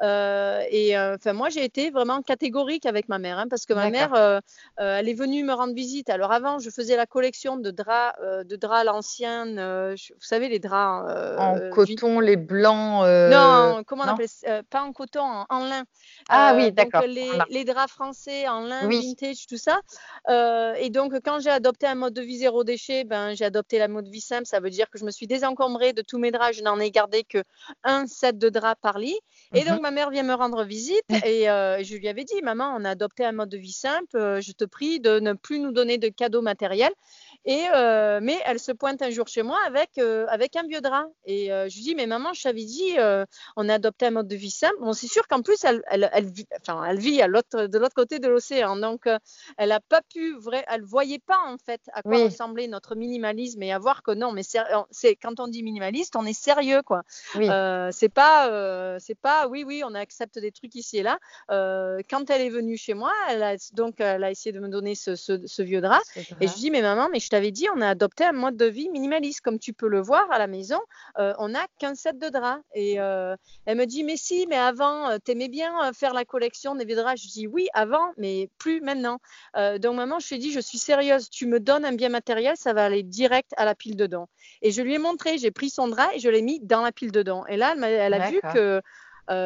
et 0.03 0.99
enfin, 0.99 1.33
moi, 1.33 1.49
j'ai 1.49 1.65
été 1.65 1.91
vraiment 1.91 2.23
catégorique 2.23 2.87
avec 2.87 3.09
ma 3.09 3.19
mère 3.19 3.39
hein, 3.39 3.47
parce 3.49 3.67
que 3.67 3.73
ma 3.73 3.91
mère, 3.91 4.41
elle 4.77 5.09
est 5.09 5.15
venue 5.15 5.45
me 5.45 5.53
rendre 5.53 5.75
visite. 5.75 6.11
Alors 6.11 6.33
avant, 6.33 6.59
je 6.59 6.71
faisais 6.71 6.97
la 6.97 7.07
collection 7.07 7.57
de 7.57 7.71
draps, 7.71 8.19
de 8.21 8.57
draps 8.57 8.81
à 8.81 8.85
l'ancienne. 8.85 9.57
vous 9.93 10.27
savez, 10.27 10.49
les 10.49 10.59
draps 10.59 11.11
en 11.39 11.59
coton, 11.71 12.21
les 12.21 12.37
blancs. 12.37 13.07
non, 13.07 13.83
comment 13.87 14.05
on 14.05 14.09
appelle 14.09 14.29
ça? 14.29 14.63
Pas 14.65 14.83
en 14.83 14.93
coton 14.93 15.20
en, 15.23 15.65
lin. 15.65 15.85
Ah 16.29 16.55
oui, 16.57 16.67
euh, 16.67 16.71
d'accord. 16.71 17.03
Les, 17.03 17.31
les, 17.49 17.65
draps 17.65 17.93
français 17.93 18.49
en 18.49 18.61
lin, 18.61 18.89
vintage, 18.89 19.47
tout 19.47 19.57
ça. 19.57 19.81
Euh, 20.29 20.75
et 20.75 20.91
donc, 20.91 21.15
quand 21.25 21.41
j'ai 21.41 21.51
adopté 21.51 21.87
un 21.87 21.95
mode 21.95 22.15
de 22.15 22.23
vie 22.23 22.39
zéro 22.39 22.65
déchet, 22.65 23.05
ben, 23.05 23.35
j'ai 23.35 23.45
adopté 23.45 23.79
la 23.79 23.89
mode 23.89 24.07
de 24.07 24.11
vie 24.11 24.21
simple. 24.21 24.47
Ça 24.47 24.61
veut 24.61 24.71
dire 24.71 24.89
que 24.91 24.99
je 24.99 25.05
me 25.05 25.11
suis 25.11 25.27
désencombrée 25.27 25.93
de 25.93 26.03
tous 26.03 26.19
mes 26.19 26.31
draps. 26.31 26.57
Je 26.57 26.63
n'en 26.63 26.79
ai 26.79 26.91
gardé 26.91 27.25
que 27.25 27.43
un 27.85 28.07
set 28.07 28.39
de 28.39 28.49
draps 28.49 28.81
par 28.81 28.99
lit. 28.99 29.19
Et 29.55 29.65
donc, 29.65 29.77
mhm. 29.77 29.83
ma 29.83 29.91
mère 29.91 30.11
vient 30.11 30.23
me 30.23 30.35
rendre 30.35 30.65
visite 30.65 31.05
et 31.27 31.51
euh, 31.51 31.83
je 31.83 31.97
lui 31.97 32.09
avais 32.09 32.25
dit, 32.25 32.41
maman, 32.43 32.75
on 32.77 32.85
a 32.85 32.91
adopté 32.91 33.25
un 33.25 33.33
mode 33.33 33.49
de 33.49 33.59
vie 33.59 33.73
simple. 33.73 34.41
je 34.41 34.53
te 34.53 34.65
prie 34.65 35.01
de 35.01 35.21
ne 35.21 35.33
plus 35.33 35.59
nous 35.59 35.73
donner 35.73 35.99
de 35.99 36.09
cadeaux 36.09 36.43
matériels. 36.43 36.93
Et, 37.47 37.67
euh, 37.75 38.21
mais 38.23 38.39
elle 38.45 38.59
se 38.59 38.71
pointe 38.73 39.01
un 39.01 39.11
jour 39.11 39.27
chez 39.27 39.43
moi 39.43 39.59
avec, 39.67 39.91
euh, 39.99 40.27
avec 40.29 40.57
un 40.57 40.67
vieux 40.67 40.81
drap. 40.81 41.07
Et 41.25 41.51
euh, 41.51 41.69
je 41.69 41.77
lui 41.77 41.83
dis, 41.83 41.95
mais 41.95 42.07
maman, 42.07 42.35
je 42.35 42.43
t'avais 42.43 42.65
dit, 42.65 42.97
on 43.57 43.69
a 43.69 43.75
adopté 43.75 44.07
un 44.07 44.11
mode 44.11 44.29
de 44.29 44.37
vie 44.37 44.51
simple. 44.51 44.77
Bon, 44.81 44.93
c'est 44.93 45.07
sûr 45.07 45.27
qu'en 45.27 45.43
plus, 45.43 45.65
elle, 45.65 45.83
elle, 45.91 46.11
elle, 46.13 46.27
vit, 46.27 46.47
enfin, 46.61 46.85
elle 46.85 46.99
vit 46.99 47.23
à 47.23 47.29
de 47.29 47.79
l'autre 47.79 47.95
côté 47.95 48.19
de 48.19 48.29
l'océan. 48.29 48.77
Donc, 48.77 49.09
elle 49.57 49.69
n'a 49.69 49.81
pas 49.81 50.03
pu, 50.03 50.37
vrai, 50.39 50.65
elle 50.69 50.83
ne 50.83 50.87
voyait 50.87 51.19
pas 51.19 51.39
en 51.47 51.57
fait 51.57 51.81
à 51.93 52.03
quoi 52.03 52.25
ressemblait 52.25 52.69
notre 52.69 52.95
minimalisme 52.95 53.63
et 53.63 53.73
à 53.73 53.79
voir 53.79 54.03
que 54.03 54.13
non, 54.13 54.33
mais 54.33 54.43
c'est 54.43 55.17
quand 55.17 55.41
on 55.41 55.49
dit 55.49 55.63
minimaliste, 55.63 56.17
on 56.17 56.27
est 56.27 56.39
sérieux, 56.39 56.83
quoi. 56.83 57.03
Oui. 57.37 57.49
c'est 57.93 58.13
pas, 58.13 58.99
c'est 58.99 59.19
pas, 59.19 59.49
oui, 59.49 59.65
oui, 59.67 59.83
on 59.85 59.95
accepte 59.95 60.39
des 60.39 60.53
trucs 60.53 60.75
ici 60.75 60.99
et 60.99 61.03
là. 61.03 61.19
quand 61.49 62.29
elle 62.29 62.43
est 62.43 62.51
venue 62.51 62.77
chez 62.77 62.95
moi, 62.95 63.13
elle 63.31 63.43
a, 63.43 63.57
donc, 63.73 64.01
elle 64.01 64.25
a 64.25 64.31
essayé 64.31 64.53
de 64.53 64.61
me 64.61 64.69
donner 64.69 64.95
ce, 64.95 65.15
ce, 65.17 65.63
vieux 65.63 65.81
drap. 65.81 66.01
Et 66.41 66.49
je 66.49 66.55
dis, 66.55 66.71
mais 66.71 66.83
maman, 66.83 67.09
mais 67.11 67.21
je 67.21 67.30
t'avais 67.31 67.53
dit, 67.53 67.67
on 67.75 67.81
a 67.81 67.89
adopté 67.89 68.25
un 68.25 68.33
mode 68.33 68.57
de 68.57 68.67
vie 68.67 68.91
minimaliste. 68.91 69.41
Comme 69.41 69.59
tu 69.59 69.73
peux 69.73 69.89
le 69.89 70.01
voir 70.01 70.31
à 70.31 70.39
la 70.39 70.47
maison, 70.47 70.81
euh, 71.19 71.33
on 71.39 71.49
n'a 71.49 71.67
qu'un 71.79 71.95
set 71.95 72.19
de 72.19 72.29
draps. 72.29 72.63
Et 72.75 73.01
euh, 73.01 73.35
elle 73.65 73.79
me 73.79 73.87
dit, 73.87 74.05
mais 74.05 74.17
si, 74.17 74.47
mais 74.49 74.57
avant, 74.57 75.09
euh, 75.09 75.19
t'aimais 75.19 75.49
bien 75.49 75.93
faire 75.95 76.13
la 76.13 76.25
collection 76.25 76.75
des 76.75 76.85
draps. 76.85 77.23
Je 77.23 77.29
dis, 77.29 77.47
oui, 77.47 77.69
avant, 77.73 78.13
mais 78.19 78.51
plus 78.59 78.81
maintenant. 78.83 79.19
donc, 79.79 79.97
maman, 79.97 80.19
je 80.19 80.29
lui 80.29 80.37
ai 80.37 80.39
dit, 80.39 80.53
je 80.53 80.61
suis 80.61 80.79
sérieuse. 80.79 81.31
Tu 81.31 81.47
me 81.47 81.61
donnes 81.61 81.85
un 81.85 81.95
bien 81.95 82.11
matériel, 82.11 82.57
ça 82.57 82.73
va 82.73 82.85
aller 82.85 83.03
direct 83.03 83.53
à 83.57 83.65
la 83.65 83.75
pile 83.75 83.97
dedans. 83.97 84.29
Et 84.61 84.73
je 84.73 84.83
lui 84.83 84.95
ai 84.95 84.99
montré, 84.99 85.39
j'ai 85.39 85.51
pris 85.51 85.71
son 85.71 85.89
drap 85.89 86.11
et 86.15 86.19
je 86.19 86.29
l'ai 86.29 86.43
mis 86.43 86.61
dans 86.61 86.83
la 86.83 86.93
pile 86.93 87.13
dedans. 87.13 87.47
Et 87.47 87.57
là, 87.57 87.75
elle, 87.77 88.15
a 88.15 88.29
vu 88.29 88.41
que 88.53 88.83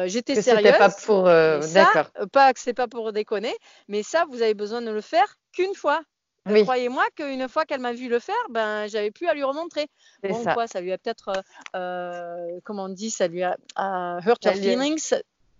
j'étais 0.07 0.41
sérieuse. 0.41 0.77
pas 0.77 0.89
pour. 0.89 1.25
D'accord. 1.25 2.09
Pas 2.31 2.51
que 2.53 2.59
c'est 2.59 2.73
pas 2.73 2.87
pour 2.87 3.13
déconner, 3.13 3.55
mais 3.87 4.01
ça, 4.01 4.25
vous 4.29 4.41
avez 4.41 4.55
besoin 4.55 4.81
de 4.81 4.91
le 4.91 5.01
faire 5.01 5.37
qu'une 5.53 5.75
fois. 5.75 6.01
Croyez-moi 6.45 7.05
qu'une 7.15 7.47
fois 7.49 7.65
qu'elle 7.65 7.81
m'a 7.81 7.93
vu 7.93 8.07
le 8.07 8.19
faire, 8.19 8.35
ben 8.49 8.87
j'avais 8.87 9.11
plus 9.11 9.27
à 9.27 9.33
lui 9.33 9.43
remontrer. 9.43 9.87
Bon, 10.23 10.43
ça. 10.43 10.53
quoi, 10.53 10.67
ça 10.67 10.79
lui 10.81 10.91
a 10.91 10.97
peut-être, 10.97 11.29
euh, 11.29 11.41
euh, 11.75 12.59
comment 12.63 12.85
on 12.85 12.89
dit, 12.89 13.09
ça 13.09 13.27
lui 13.27 13.43
a 13.43 13.57
hurt 13.77 14.45
her 14.45 14.53
feelings. 14.53 15.13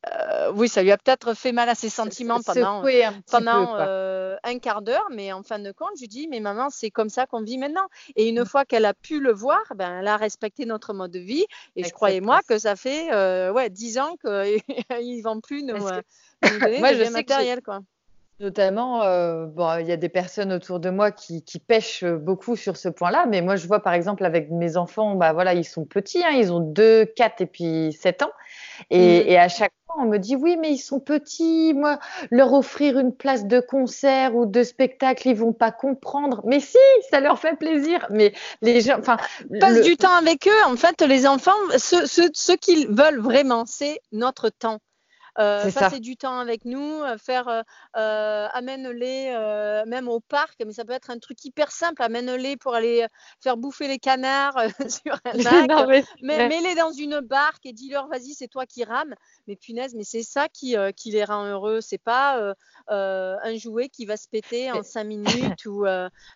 Euh, 0.07 0.51
oui, 0.53 0.69
ça 0.69 0.83
lui 0.83 0.91
a 0.91 0.97
peut-être 0.99 1.33
fait 1.33 1.51
mal 1.51 1.67
à 1.67 1.73
ses 1.73 1.89
sentiments 1.89 2.39
pendant, 2.45 2.85
un, 2.85 3.13
pendant 3.31 3.75
un 4.43 4.59
quart 4.59 4.83
d'heure, 4.83 5.07
mais 5.11 5.33
en 5.33 5.41
fin 5.41 5.57
de 5.57 5.71
compte, 5.71 5.93
je 5.95 6.01
lui 6.01 6.07
dis, 6.07 6.27
mais 6.27 6.39
maman, 6.39 6.69
c'est 6.69 6.91
comme 6.91 7.09
ça 7.09 7.25
qu'on 7.25 7.41
vit 7.41 7.57
maintenant. 7.57 7.87
Et 8.15 8.29
une 8.29 8.41
mm. 8.41 8.45
fois 8.45 8.65
qu'elle 8.65 8.85
a 8.85 8.93
pu 8.93 9.19
le 9.19 9.33
voir, 9.33 9.63
ben, 9.75 10.01
elle 10.01 10.07
a 10.07 10.17
respecté 10.17 10.67
notre 10.67 10.93
mode 10.93 11.09
de 11.09 11.17
vie. 11.17 11.45
Et 11.75 11.83
je 11.83 11.89
croyais-moi 11.89 12.41
que 12.47 12.59
ça 12.59 12.75
fait 12.75 13.09
ouais, 13.49 13.71
10 13.71 13.97
ans 13.97 14.15
qu'ils 14.17 14.61
ne 14.91 15.23
vendent 15.23 15.41
plus 15.41 15.63
nos, 15.63 15.79
nos 15.79 15.89
donner 16.59 16.77
Moi, 16.77 16.93
je 16.93 17.11
matériel. 17.11 17.63
Quoi. 17.63 17.81
Notamment, 18.41 19.01
euh, 19.03 19.45
bon, 19.45 19.77
il 19.79 19.87
y 19.87 19.93
a 19.93 19.97
des 19.97 20.09
personnes 20.09 20.51
autour 20.51 20.81
de 20.81 20.89
moi 20.89 21.11
qui, 21.11 21.41
qui 21.41 21.57
pêchent 21.57 22.03
beaucoup 22.03 22.57
sur 22.57 22.75
ce 22.75 22.89
point-là, 22.89 23.25
mais 23.27 23.41
moi 23.41 23.55
je 23.55 23.65
vois 23.65 23.81
par 23.81 23.93
exemple 23.93 24.25
avec 24.25 24.51
mes 24.51 24.75
enfants, 24.75 25.15
bah 25.15 25.31
voilà, 25.31 25.53
ils 25.53 25.63
sont 25.63 25.85
petits, 25.85 26.21
hein, 26.21 26.31
ils 26.33 26.51
ont 26.51 26.59
2, 26.59 27.05
4 27.05 27.39
et 27.39 27.45
puis 27.45 27.93
7 27.93 28.23
ans, 28.23 28.31
et, 28.89 28.97
mmh. 28.97 29.27
et, 29.27 29.37
à 29.37 29.47
chaque 29.47 29.71
fois 29.85 30.03
on 30.03 30.07
me 30.07 30.17
dit 30.17 30.35
oui, 30.35 30.57
mais 30.59 30.71
ils 30.71 30.79
sont 30.79 30.99
petits, 30.99 31.73
moi 31.73 31.97
leur 32.29 32.51
offrir 32.51 32.99
une 32.99 33.15
place 33.15 33.45
de 33.45 33.61
concert 33.61 34.35
ou 34.35 34.45
de 34.45 34.63
spectacle, 34.63 35.29
ils 35.29 35.37
vont 35.37 35.53
pas 35.53 35.71
comprendre. 35.71 36.41
Mais 36.45 36.59
si, 36.59 36.77
ça 37.09 37.21
leur 37.21 37.39
fait 37.39 37.57
plaisir. 37.57 38.05
Mais 38.09 38.33
les 38.61 38.81
gens, 38.81 38.99
enfin, 38.99 39.15
passe 39.61 39.79
du 39.81 39.95
temps 39.95 40.13
avec 40.13 40.45
eux. 40.47 40.65
En 40.67 40.75
fait, 40.75 41.01
les 41.03 41.25
enfants, 41.25 41.51
ce, 41.77 42.05
ce, 42.05 42.23
ce 42.33 42.51
qu'ils 42.51 42.89
veulent 42.89 43.21
vraiment, 43.21 43.63
c'est 43.65 44.01
notre 44.11 44.49
temps. 44.49 44.79
Passer 45.35 45.99
du 45.99 46.17
temps 46.17 46.39
avec 46.39 46.65
nous, 46.65 47.01
faire 47.17 47.63
amène-les 47.93 49.83
même 49.85 50.07
au 50.07 50.19
parc, 50.19 50.61
mais 50.65 50.73
ça 50.73 50.85
peut 50.85 50.93
être 50.93 51.09
un 51.09 51.19
truc 51.19 51.43
hyper 51.43 51.71
simple, 51.71 52.01
amène-les 52.01 52.57
pour 52.57 52.73
aller 52.75 53.05
faire 53.41 53.57
bouffer 53.57 53.87
les 53.87 53.99
canards 53.99 54.55
sur 54.89 55.15
un 55.25 55.33
lac, 55.67 56.05
mais... 56.21 56.47
mets-les 56.47 56.75
dans 56.75 56.91
une 56.91 57.19
barque 57.19 57.65
et 57.65 57.73
dis-leur 57.73 58.07
vas-y 58.07 58.33
c'est 58.33 58.47
toi 58.47 58.65
qui 58.65 58.83
rames. 58.83 59.15
Mais 59.47 59.55
punaise, 59.55 59.93
mais 59.95 60.03
c'est 60.03 60.23
ça 60.23 60.47
qui, 60.49 60.75
qui 60.95 61.11
les 61.11 61.23
rend 61.23 61.45
heureux, 61.45 61.81
c'est 61.81 61.97
pas 61.97 62.53
un 62.87 63.55
jouet 63.57 63.89
qui 63.89 64.05
va 64.05 64.17
se 64.17 64.27
péter 64.27 64.71
en 64.71 64.83
cinq 64.83 65.03
minutes 65.05 65.65
ou 65.65 65.85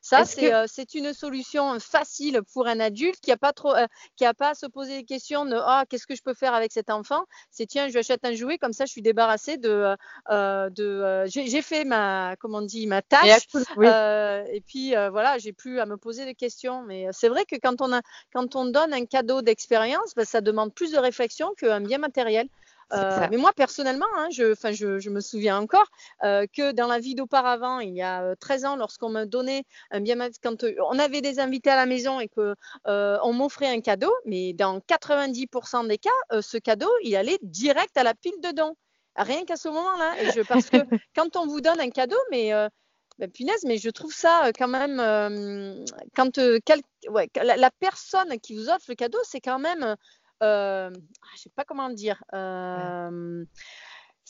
ça 0.01 0.25
c'est 0.25 0.93
une 0.93 1.13
solution 1.13 1.79
facile 1.79 2.41
pour 2.53 2.67
un 2.67 2.79
adulte 2.79 3.19
qui 3.21 3.31
a 3.31 3.37
pas 3.37 3.53
trop 3.53 3.73
qui 4.15 4.25
a 4.25 4.33
pas 4.33 4.49
à 4.49 4.55
se 4.55 4.65
poser 4.65 4.97
des 4.97 5.05
questions 5.05 5.45
de 5.45 5.55
oh 5.55 5.83
qu'est-ce 5.89 6.07
que 6.07 6.15
je 6.15 6.23
peux 6.23 6.33
faire 6.33 6.53
avec 6.53 6.71
cet 6.71 6.89
enfant? 6.89 7.25
C'est 7.51 7.65
tiens 7.65 7.87
je 7.87 7.93
lui 7.93 7.99
achète 7.99 8.25
un 8.25 8.33
jouet 8.33 8.57
comme 8.57 8.73
ça 8.73 8.85
je 8.89 8.93
suis 8.93 9.01
débarrassée 9.01 9.57
de 9.57 9.95
de 10.29 11.23
j'ai 11.27 11.61
fait 11.61 11.85
ma 11.85 12.35
comment 12.39 12.57
on 12.57 12.61
dit 12.63 12.87
ma 12.87 13.01
tâche 13.01 13.47
et 13.77 14.61
puis 14.67 14.93
voilà 15.11 15.37
j'ai 15.37 15.53
plus 15.53 15.79
à 15.79 15.85
me 15.85 15.97
poser 15.97 16.25
des 16.25 16.35
questions. 16.35 16.81
Mais 16.83 17.07
c'est 17.11 17.29
vrai 17.29 17.45
que 17.45 17.55
quand 17.55 17.81
on 17.81 17.93
a 17.93 18.01
quand 18.33 18.55
on 18.55 18.65
donne 18.65 18.93
un 18.93 19.05
cadeau 19.05 19.41
d'expérience 19.41 20.15
ben, 20.15 20.25
ça 20.25 20.41
demande 20.41 20.73
plus 20.73 20.91
de 20.91 20.97
réflexion 20.97 21.53
qu'un 21.57 21.81
bien 21.81 21.99
matériel 21.99 22.47
euh, 22.93 23.27
mais 23.29 23.37
moi, 23.37 23.51
personnellement, 23.55 24.07
hein, 24.17 24.29
je, 24.31 24.55
je, 24.71 24.99
je, 24.99 25.09
me 25.09 25.21
souviens 25.21 25.59
encore 25.59 25.87
euh, 26.23 26.45
que 26.51 26.71
dans 26.71 26.87
la 26.87 26.99
vie 26.99 27.15
d'auparavant, 27.15 27.79
il 27.79 27.93
y 27.93 28.01
a 28.01 28.35
13 28.37 28.63
euh, 28.63 28.67
ans, 28.69 28.75
lorsqu'on 28.75 29.09
me 29.09 29.25
donnait 29.25 29.63
un 29.91 30.01
bien 30.01 30.17
quand 30.41 30.65
on 30.89 30.99
avait 30.99 31.21
des 31.21 31.39
invités 31.39 31.69
à 31.69 31.75
la 31.75 31.85
maison 31.85 32.19
et 32.19 32.27
que 32.27 32.55
on 32.85 33.33
m'offrait 33.33 33.69
un 33.69 33.81
cadeau, 33.81 34.13
mais 34.25 34.53
dans 34.53 34.79
90% 34.79 35.87
des 35.87 35.97
cas, 35.97 36.41
ce 36.41 36.57
cadeau, 36.57 36.89
il 37.03 37.15
allait 37.15 37.39
direct 37.43 37.95
à 37.97 38.03
la 38.03 38.13
pile 38.13 38.39
de 38.41 38.51
dons. 38.51 38.75
Rien 39.15 39.43
qu'à 39.45 39.57
ce 39.57 39.67
moment-là. 39.69 40.31
Je, 40.35 40.41
parce 40.41 40.69
que 40.69 40.77
quand 41.15 41.35
on 41.35 41.45
vous 41.45 41.61
donne 41.61 41.79
un 41.79 41.89
cadeau, 41.89 42.17
mais 42.31 42.51
ben, 43.17 43.29
punaise, 43.29 43.63
mais 43.65 43.77
je 43.77 43.89
trouve 43.89 44.13
ça 44.13 44.51
quand 44.57 44.67
même, 44.67 45.85
quand 46.15 46.37
ouais, 47.09 47.29
la, 47.35 47.55
la, 47.55 47.71
personne 47.71 48.39
qui 48.39 48.55
vous 48.55 48.69
offre 48.69 48.85
le 48.89 48.95
cadeau, 48.95 49.19
c'est 49.23 49.41
quand 49.41 49.59
même 49.59 49.95
je 50.41 50.91
sais 51.35 51.51
pas 51.55 51.65
comment 51.65 51.89
dire. 51.89 52.23
Euh, 52.33 53.45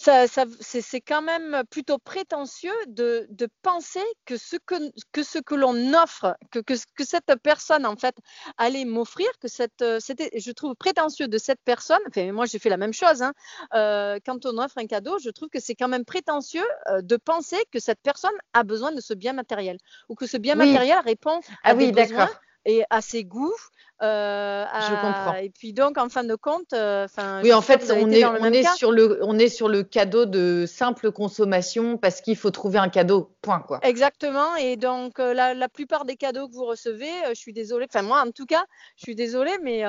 ça, 0.02 0.46
c'est 0.62 1.02
quand 1.02 1.22
même 1.22 1.64
plutôt 1.70 1.98
prétentieux 1.98 2.74
de, 2.88 3.28
de, 3.32 3.50
penser 3.62 4.04
que 4.26 4.38
ce 4.38 4.56
que, 4.66 4.76
que, 5.12 5.24
ce 5.24 5.40
que 5.40 5.56
l'on 5.56 5.94
offre, 5.94 6.38
que, 6.52 6.60
que, 6.60 6.74
que, 6.96 7.04
cette 7.04 7.36
personne 7.44 7.86
en 7.86 7.98
fait 7.98 8.16
allait 8.58 8.86
m'offrir, 8.86 9.28
que 9.42 9.50
cette, 9.50 9.84
c'était, 10.00 10.30
je 10.40 10.52
trouve 10.54 10.74
prétentieux 10.76 11.28
de 11.28 11.38
cette 11.38 11.60
personne. 11.66 12.00
Enfin, 12.08 12.32
moi 12.32 12.46
j'ai 12.46 12.60
fait 12.60 12.70
la 12.70 12.78
même 12.78 12.94
chose. 12.94 13.22
Hein, 13.22 13.34
euh, 13.74 14.20
quand 14.26 14.46
on 14.46 14.58
offre 14.58 14.78
un 14.78 14.88
cadeau, 14.88 15.20
je 15.20 15.32
trouve 15.32 15.50
que 15.50 15.60
c'est 15.60 15.76
quand 15.76 15.90
même 15.90 16.06
prétentieux 16.06 16.68
euh, 16.88 17.02
de 17.02 17.18
penser 17.18 17.62
que 17.70 17.80
cette 17.80 18.00
personne 18.02 18.32
a 18.54 18.64
besoin 18.64 18.94
de 18.94 19.02
ce 19.02 19.14
bien 19.14 19.34
matériel 19.34 19.80
ou 20.08 20.16
que 20.16 20.28
ce 20.28 20.38
bien 20.38 20.56
matériel 20.56 21.00
répond 21.00 21.40
à 21.40 21.72
ah, 21.72 21.76
des 21.76 21.88
oui, 21.88 21.92
besoins 21.92 22.30
et 22.66 22.84
à 22.90 23.02
ses 23.02 23.24
goûts 23.24 23.56
euh, 24.02 24.66
je 24.82 24.96
comprends. 24.96 25.36
Et 25.36 25.50
puis 25.50 25.74
donc, 25.74 25.98
en 25.98 26.08
fin 26.08 26.24
de 26.24 26.36
compte, 26.36 26.72
euh, 26.74 27.08
oui, 27.44 27.52
en 27.54 27.62
fait, 27.62 27.92
on 27.92 28.10
est, 28.10 28.24
on 28.24 28.46
est 28.46 28.64
sur 28.76 28.92
le, 28.92 29.20
on 29.24 29.38
est 29.38 29.50
sur 29.50 29.68
le 29.68 29.84
cadeau 29.84 30.26
de 30.26 30.66
simple 30.66 31.12
consommation 31.12 31.98
parce 31.98 32.22
qu'il 32.22 32.38
faut 32.38 32.52
trouver 32.52 32.80
un 32.80 32.90
cadeau. 32.90 33.36
Point 33.42 33.60
quoi. 33.60 33.80
Exactement. 33.84 34.56
Et 34.56 34.78
donc, 34.78 35.20
euh, 35.20 35.34
la, 35.34 35.54
la, 35.54 35.70
plupart 35.70 36.06
des 36.06 36.16
cadeaux 36.16 36.48
que 36.48 36.54
vous 36.54 36.66
recevez, 36.66 37.12
je 37.30 37.36
suis 37.36 37.54
désolée. 37.54 37.88
Enfin, 37.90 38.04
moi, 38.04 38.24
en 38.26 38.32
tout 38.32 38.46
cas, 38.46 38.64
je 38.96 39.04
suis 39.04 39.16
désolée, 39.16 39.58
mais 39.64 39.84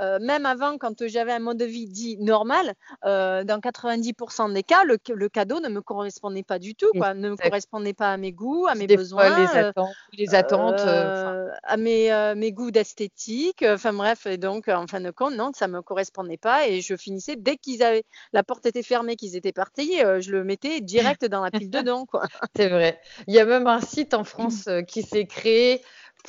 euh, 0.00 0.18
même 0.20 0.46
avant, 0.46 0.78
quand 0.78 1.06
j'avais 1.06 1.32
un 1.32 1.38
mode 1.38 1.58
de 1.58 1.64
vie 1.64 1.86
dit 1.86 2.16
normal, 2.18 2.74
euh, 3.04 3.44
dans 3.44 3.58
90% 3.58 4.52
des 4.52 4.62
cas, 4.62 4.82
le, 4.84 4.96
cadeau 5.28 5.60
ne 5.60 5.68
me 5.68 5.80
correspondait 5.82 6.42
pas 6.42 6.58
du 6.58 6.74
tout, 6.74 6.90
quoi, 6.96 7.14
ne 7.14 7.30
me 7.30 7.36
correspondait 7.36 7.92
pas 7.92 8.12
à 8.12 8.16
mes 8.16 8.32
goûts, 8.32 8.66
à 8.66 8.74
mes 8.74 8.86
besoins, 8.86 9.36
les 9.36 9.58
euh, 9.58 9.68
attentes, 9.68 9.94
les 10.12 10.34
attentes 10.34 10.80
à 10.80 11.76
mes, 11.76 12.34
mes 12.34 12.52
goûts 12.52 12.70
d'esthétique. 12.70 13.64
Enfin 13.66 13.92
bref, 13.92 14.26
et 14.26 14.38
donc 14.38 14.68
en 14.68 14.86
fin 14.86 15.00
de 15.00 15.10
compte, 15.10 15.34
non, 15.34 15.52
ça 15.54 15.68
me 15.68 15.82
correspondait 15.82 16.38
pas 16.38 16.66
et 16.66 16.80
je 16.80 16.96
finissais 16.96 17.36
dès 17.36 17.56
qu'ils 17.56 17.82
avaient 17.82 18.04
la 18.32 18.42
porte 18.42 18.66
était 18.66 18.82
fermée, 18.82 19.16
qu'ils 19.16 19.36
étaient 19.36 19.52
partis, 19.52 19.98
je 19.98 20.30
le 20.30 20.44
mettais 20.44 20.80
direct 20.80 21.24
dans 21.26 21.42
la 21.42 21.50
pile 21.50 21.70
dedans, 21.70 22.06
quoi. 22.06 22.22
C'est 22.56 22.68
vrai. 22.68 23.00
Il 23.26 23.34
y 23.34 23.38
a 23.38 23.44
même 23.44 23.66
un 23.66 23.80
site 23.80 24.14
en 24.14 24.24
France 24.24 24.68
qui 24.88 25.02
s'est 25.02 25.26
créé 25.26 25.82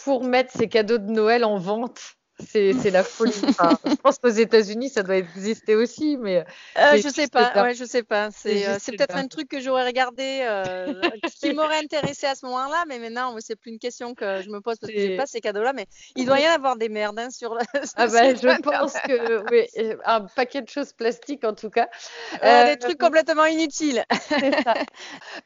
pour 0.04 0.24
mettre 0.24 0.52
ces 0.52 0.68
cadeaux 0.68 0.98
de 0.98 1.12
Noël 1.12 1.44
en 1.44 1.58
vente 1.58 2.18
c'est 2.48 2.90
la 2.92 3.04
folie. 3.04 3.32
je 3.34 3.96
pense 3.96 4.18
qu'aux 4.20 4.30
États-Unis, 4.30 4.90
ça 4.90 5.04
doit 5.04 5.18
exister 5.18 5.76
aussi, 5.76 6.18
mais 6.18 6.46
euh, 6.78 6.98
je 7.02 7.10
sais 7.10 7.28
pas. 7.28 7.52
Ouais, 7.64 7.74
je 7.74 7.86
sais 7.86 8.04
pas. 8.04 8.30
C'est 8.32 8.68
euh, 8.68 8.78
peut-être 8.86 9.16
un 9.16 9.28
truc 9.28 9.48
que 9.48 9.60
j'aurais 9.60 9.86
regardé, 9.86 10.42
euh, 10.44 10.94
qui 11.42 11.54
m'aurait 11.54 11.80
intéressé 11.84 12.28
à 12.28 12.36
ce 12.36 12.46
moment-là, 12.46 12.84
mais 12.88 13.00
maintenant, 13.00 13.36
c'est 13.40 13.56
plus 13.56 13.72
une 13.72 13.80
question 13.80 14.14
que 14.14 14.42
je 14.42 14.50
me 14.50 14.62
pose 14.62 14.78
parce 14.80 14.92
que 14.92 15.00
j'ai 15.00 15.18
pas 15.18 15.26
ces 15.26 15.42
cadeaux-là. 15.42 15.74
Mais 15.74 15.88
il 16.16 16.26
doit 16.26 16.40
y 16.40 16.48
en 16.48 16.54
avoir 16.54 16.76
des 16.76 16.90
merdes 16.90 17.20
hein, 17.20 17.30
sur. 17.30 17.56
Le, 17.56 17.62
ah 17.96 18.08
bah, 18.08 18.34
je 18.36 18.62
pense 18.62 18.94
que 18.94 19.44
oui, 19.52 19.96
un 20.06 20.22
paquet 20.22 20.62
de 20.62 20.70
choses 20.70 20.94
plastiques 20.94 21.44
en 21.44 21.54
tout 21.54 21.70
cas. 21.70 21.90
des 22.42 22.78
trucs 22.78 23.00
complètement 23.00 23.46
inutiles. 23.46 24.06
ça. 24.64 24.74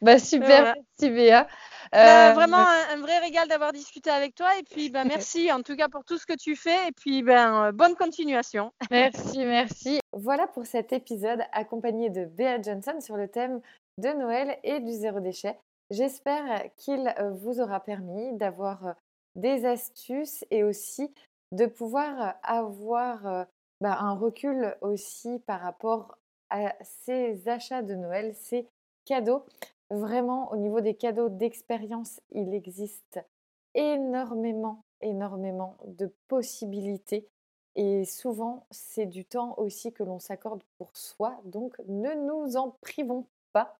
Bah 0.02 0.19
super, 0.19 0.76
merci 1.00 1.13
Béa. 1.13 1.48
Bah, 1.95 2.31
euh, 2.31 2.34
vraiment 2.34 2.65
un, 2.91 2.99
vrai 2.99 3.19
régal 3.19 3.47
d'avoir 3.47 3.71
discuté 3.71 4.10
avec 4.10 4.36
toi 4.36 4.58
et 4.60 4.63
puis 4.63 4.89
ben, 4.89 5.05
merci 5.05 5.49
en 5.49 5.62
tout 5.62 5.77
cas 5.77 5.88
pour 5.88 6.03
tout 6.03 6.17
ce 6.17 6.25
que 6.25 6.36
tu 6.36 6.58
fais 6.58 6.89
et 6.89 6.91
puis 6.91 7.23
ben, 7.23 7.71
bonne 7.71 7.95
continuation. 7.95 8.73
Merci, 8.91 9.45
merci. 9.45 9.99
Voilà 10.12 10.45
pour 10.47 10.65
cet 10.65 10.91
épisode 10.91 11.41
accompagné 11.53 12.10
de 12.10 12.25
Bea 12.25 12.62
Johnson 12.62 12.99
sur 12.99 13.15
le 13.15 13.29
thème 13.29 13.62
de 13.97 14.10
Noël 14.10 14.58
et 14.63 14.81
du 14.81 14.91
zéro 14.91 15.21
déchet. 15.21 15.58
J'espère 15.89 16.63
qu'il 16.75 17.13
euh, 17.17 17.31
vous 17.31 17.62
aura 17.62 17.79
permis 17.79 18.34
d'avoir 18.34 18.88
euh, 18.88 18.93
des 19.36 19.65
astuces 19.65 20.43
et 20.51 20.63
aussi 20.63 21.13
de 21.53 21.65
pouvoir 21.65 22.36
avoir 22.43 23.45
ben, 23.79 23.91
un 23.97 24.15
recul 24.15 24.75
aussi 24.81 25.39
par 25.47 25.62
rapport 25.62 26.17
à 26.49 26.75
ces 26.81 27.47
achats 27.47 27.81
de 27.81 27.95
Noël, 27.95 28.34
ces 28.36 28.67
cadeaux. 29.05 29.45
Vraiment, 29.91 30.52
au 30.52 30.58
niveau 30.58 30.82
des 30.82 30.95
cadeaux 30.95 31.30
d'expérience, 31.30 32.19
il 32.32 32.54
existe 32.54 33.19
énormément, 33.76 34.84
énormément 35.02 35.78
de 35.86 36.12
possibilités. 36.28 37.28
Et 37.76 38.06
souvent, 38.06 38.65
c'est 38.71 39.06
du 39.06 39.26
temps 39.26 39.54
aussi 39.58 39.91
que 39.91 40.04
l'on 40.04 40.19
s'accorde 40.19 40.63
pour 40.78 40.95
soi. 40.95 41.39
Donc, 41.43 41.78
ne 41.88 42.13
nous 42.13 42.58
en 42.58 42.76
privons 42.82 43.26
pas. 43.52 43.76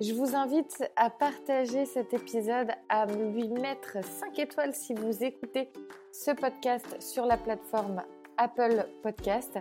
Je 0.00 0.12
vous 0.14 0.36
invite 0.36 0.84
à 0.96 1.10
partager 1.10 1.86
cet 1.86 2.14
épisode, 2.14 2.70
à 2.88 3.06
lui 3.06 3.48
mettre 3.48 4.04
5 4.04 4.38
étoiles 4.38 4.74
si 4.74 4.94
vous 4.94 5.24
écoutez 5.24 5.72
ce 6.12 6.30
podcast 6.30 7.00
sur 7.00 7.26
la 7.26 7.36
plateforme 7.36 8.02
Apple 8.36 8.86
Podcast. 9.02 9.58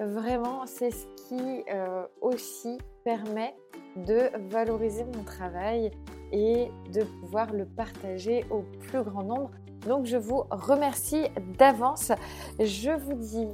Vraiment, 0.00 0.66
c'est 0.66 0.90
ce 0.90 1.06
qui 1.28 1.64
euh, 1.70 2.06
aussi 2.20 2.78
permet 3.08 3.54
de 3.96 4.30
valoriser 4.50 5.04
mon 5.04 5.24
travail 5.24 5.90
et 6.30 6.68
de 6.92 7.04
pouvoir 7.20 7.50
le 7.54 7.64
partager 7.64 8.44
au 8.50 8.64
plus 8.82 9.02
grand 9.02 9.22
nombre. 9.22 9.50
Donc 9.86 10.04
je 10.04 10.18
vous 10.18 10.44
remercie 10.50 11.24
d'avance. 11.58 12.12
Je 12.60 12.90
vous 12.90 13.14
dis 13.14 13.48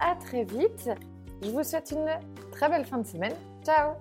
à 0.00 0.16
très 0.16 0.42
vite. 0.42 0.90
Je 1.40 1.50
vous 1.50 1.62
souhaite 1.62 1.92
une 1.92 2.08
très 2.50 2.68
belle 2.68 2.84
fin 2.84 2.98
de 2.98 3.06
semaine. 3.06 3.34
Ciao 3.64 3.92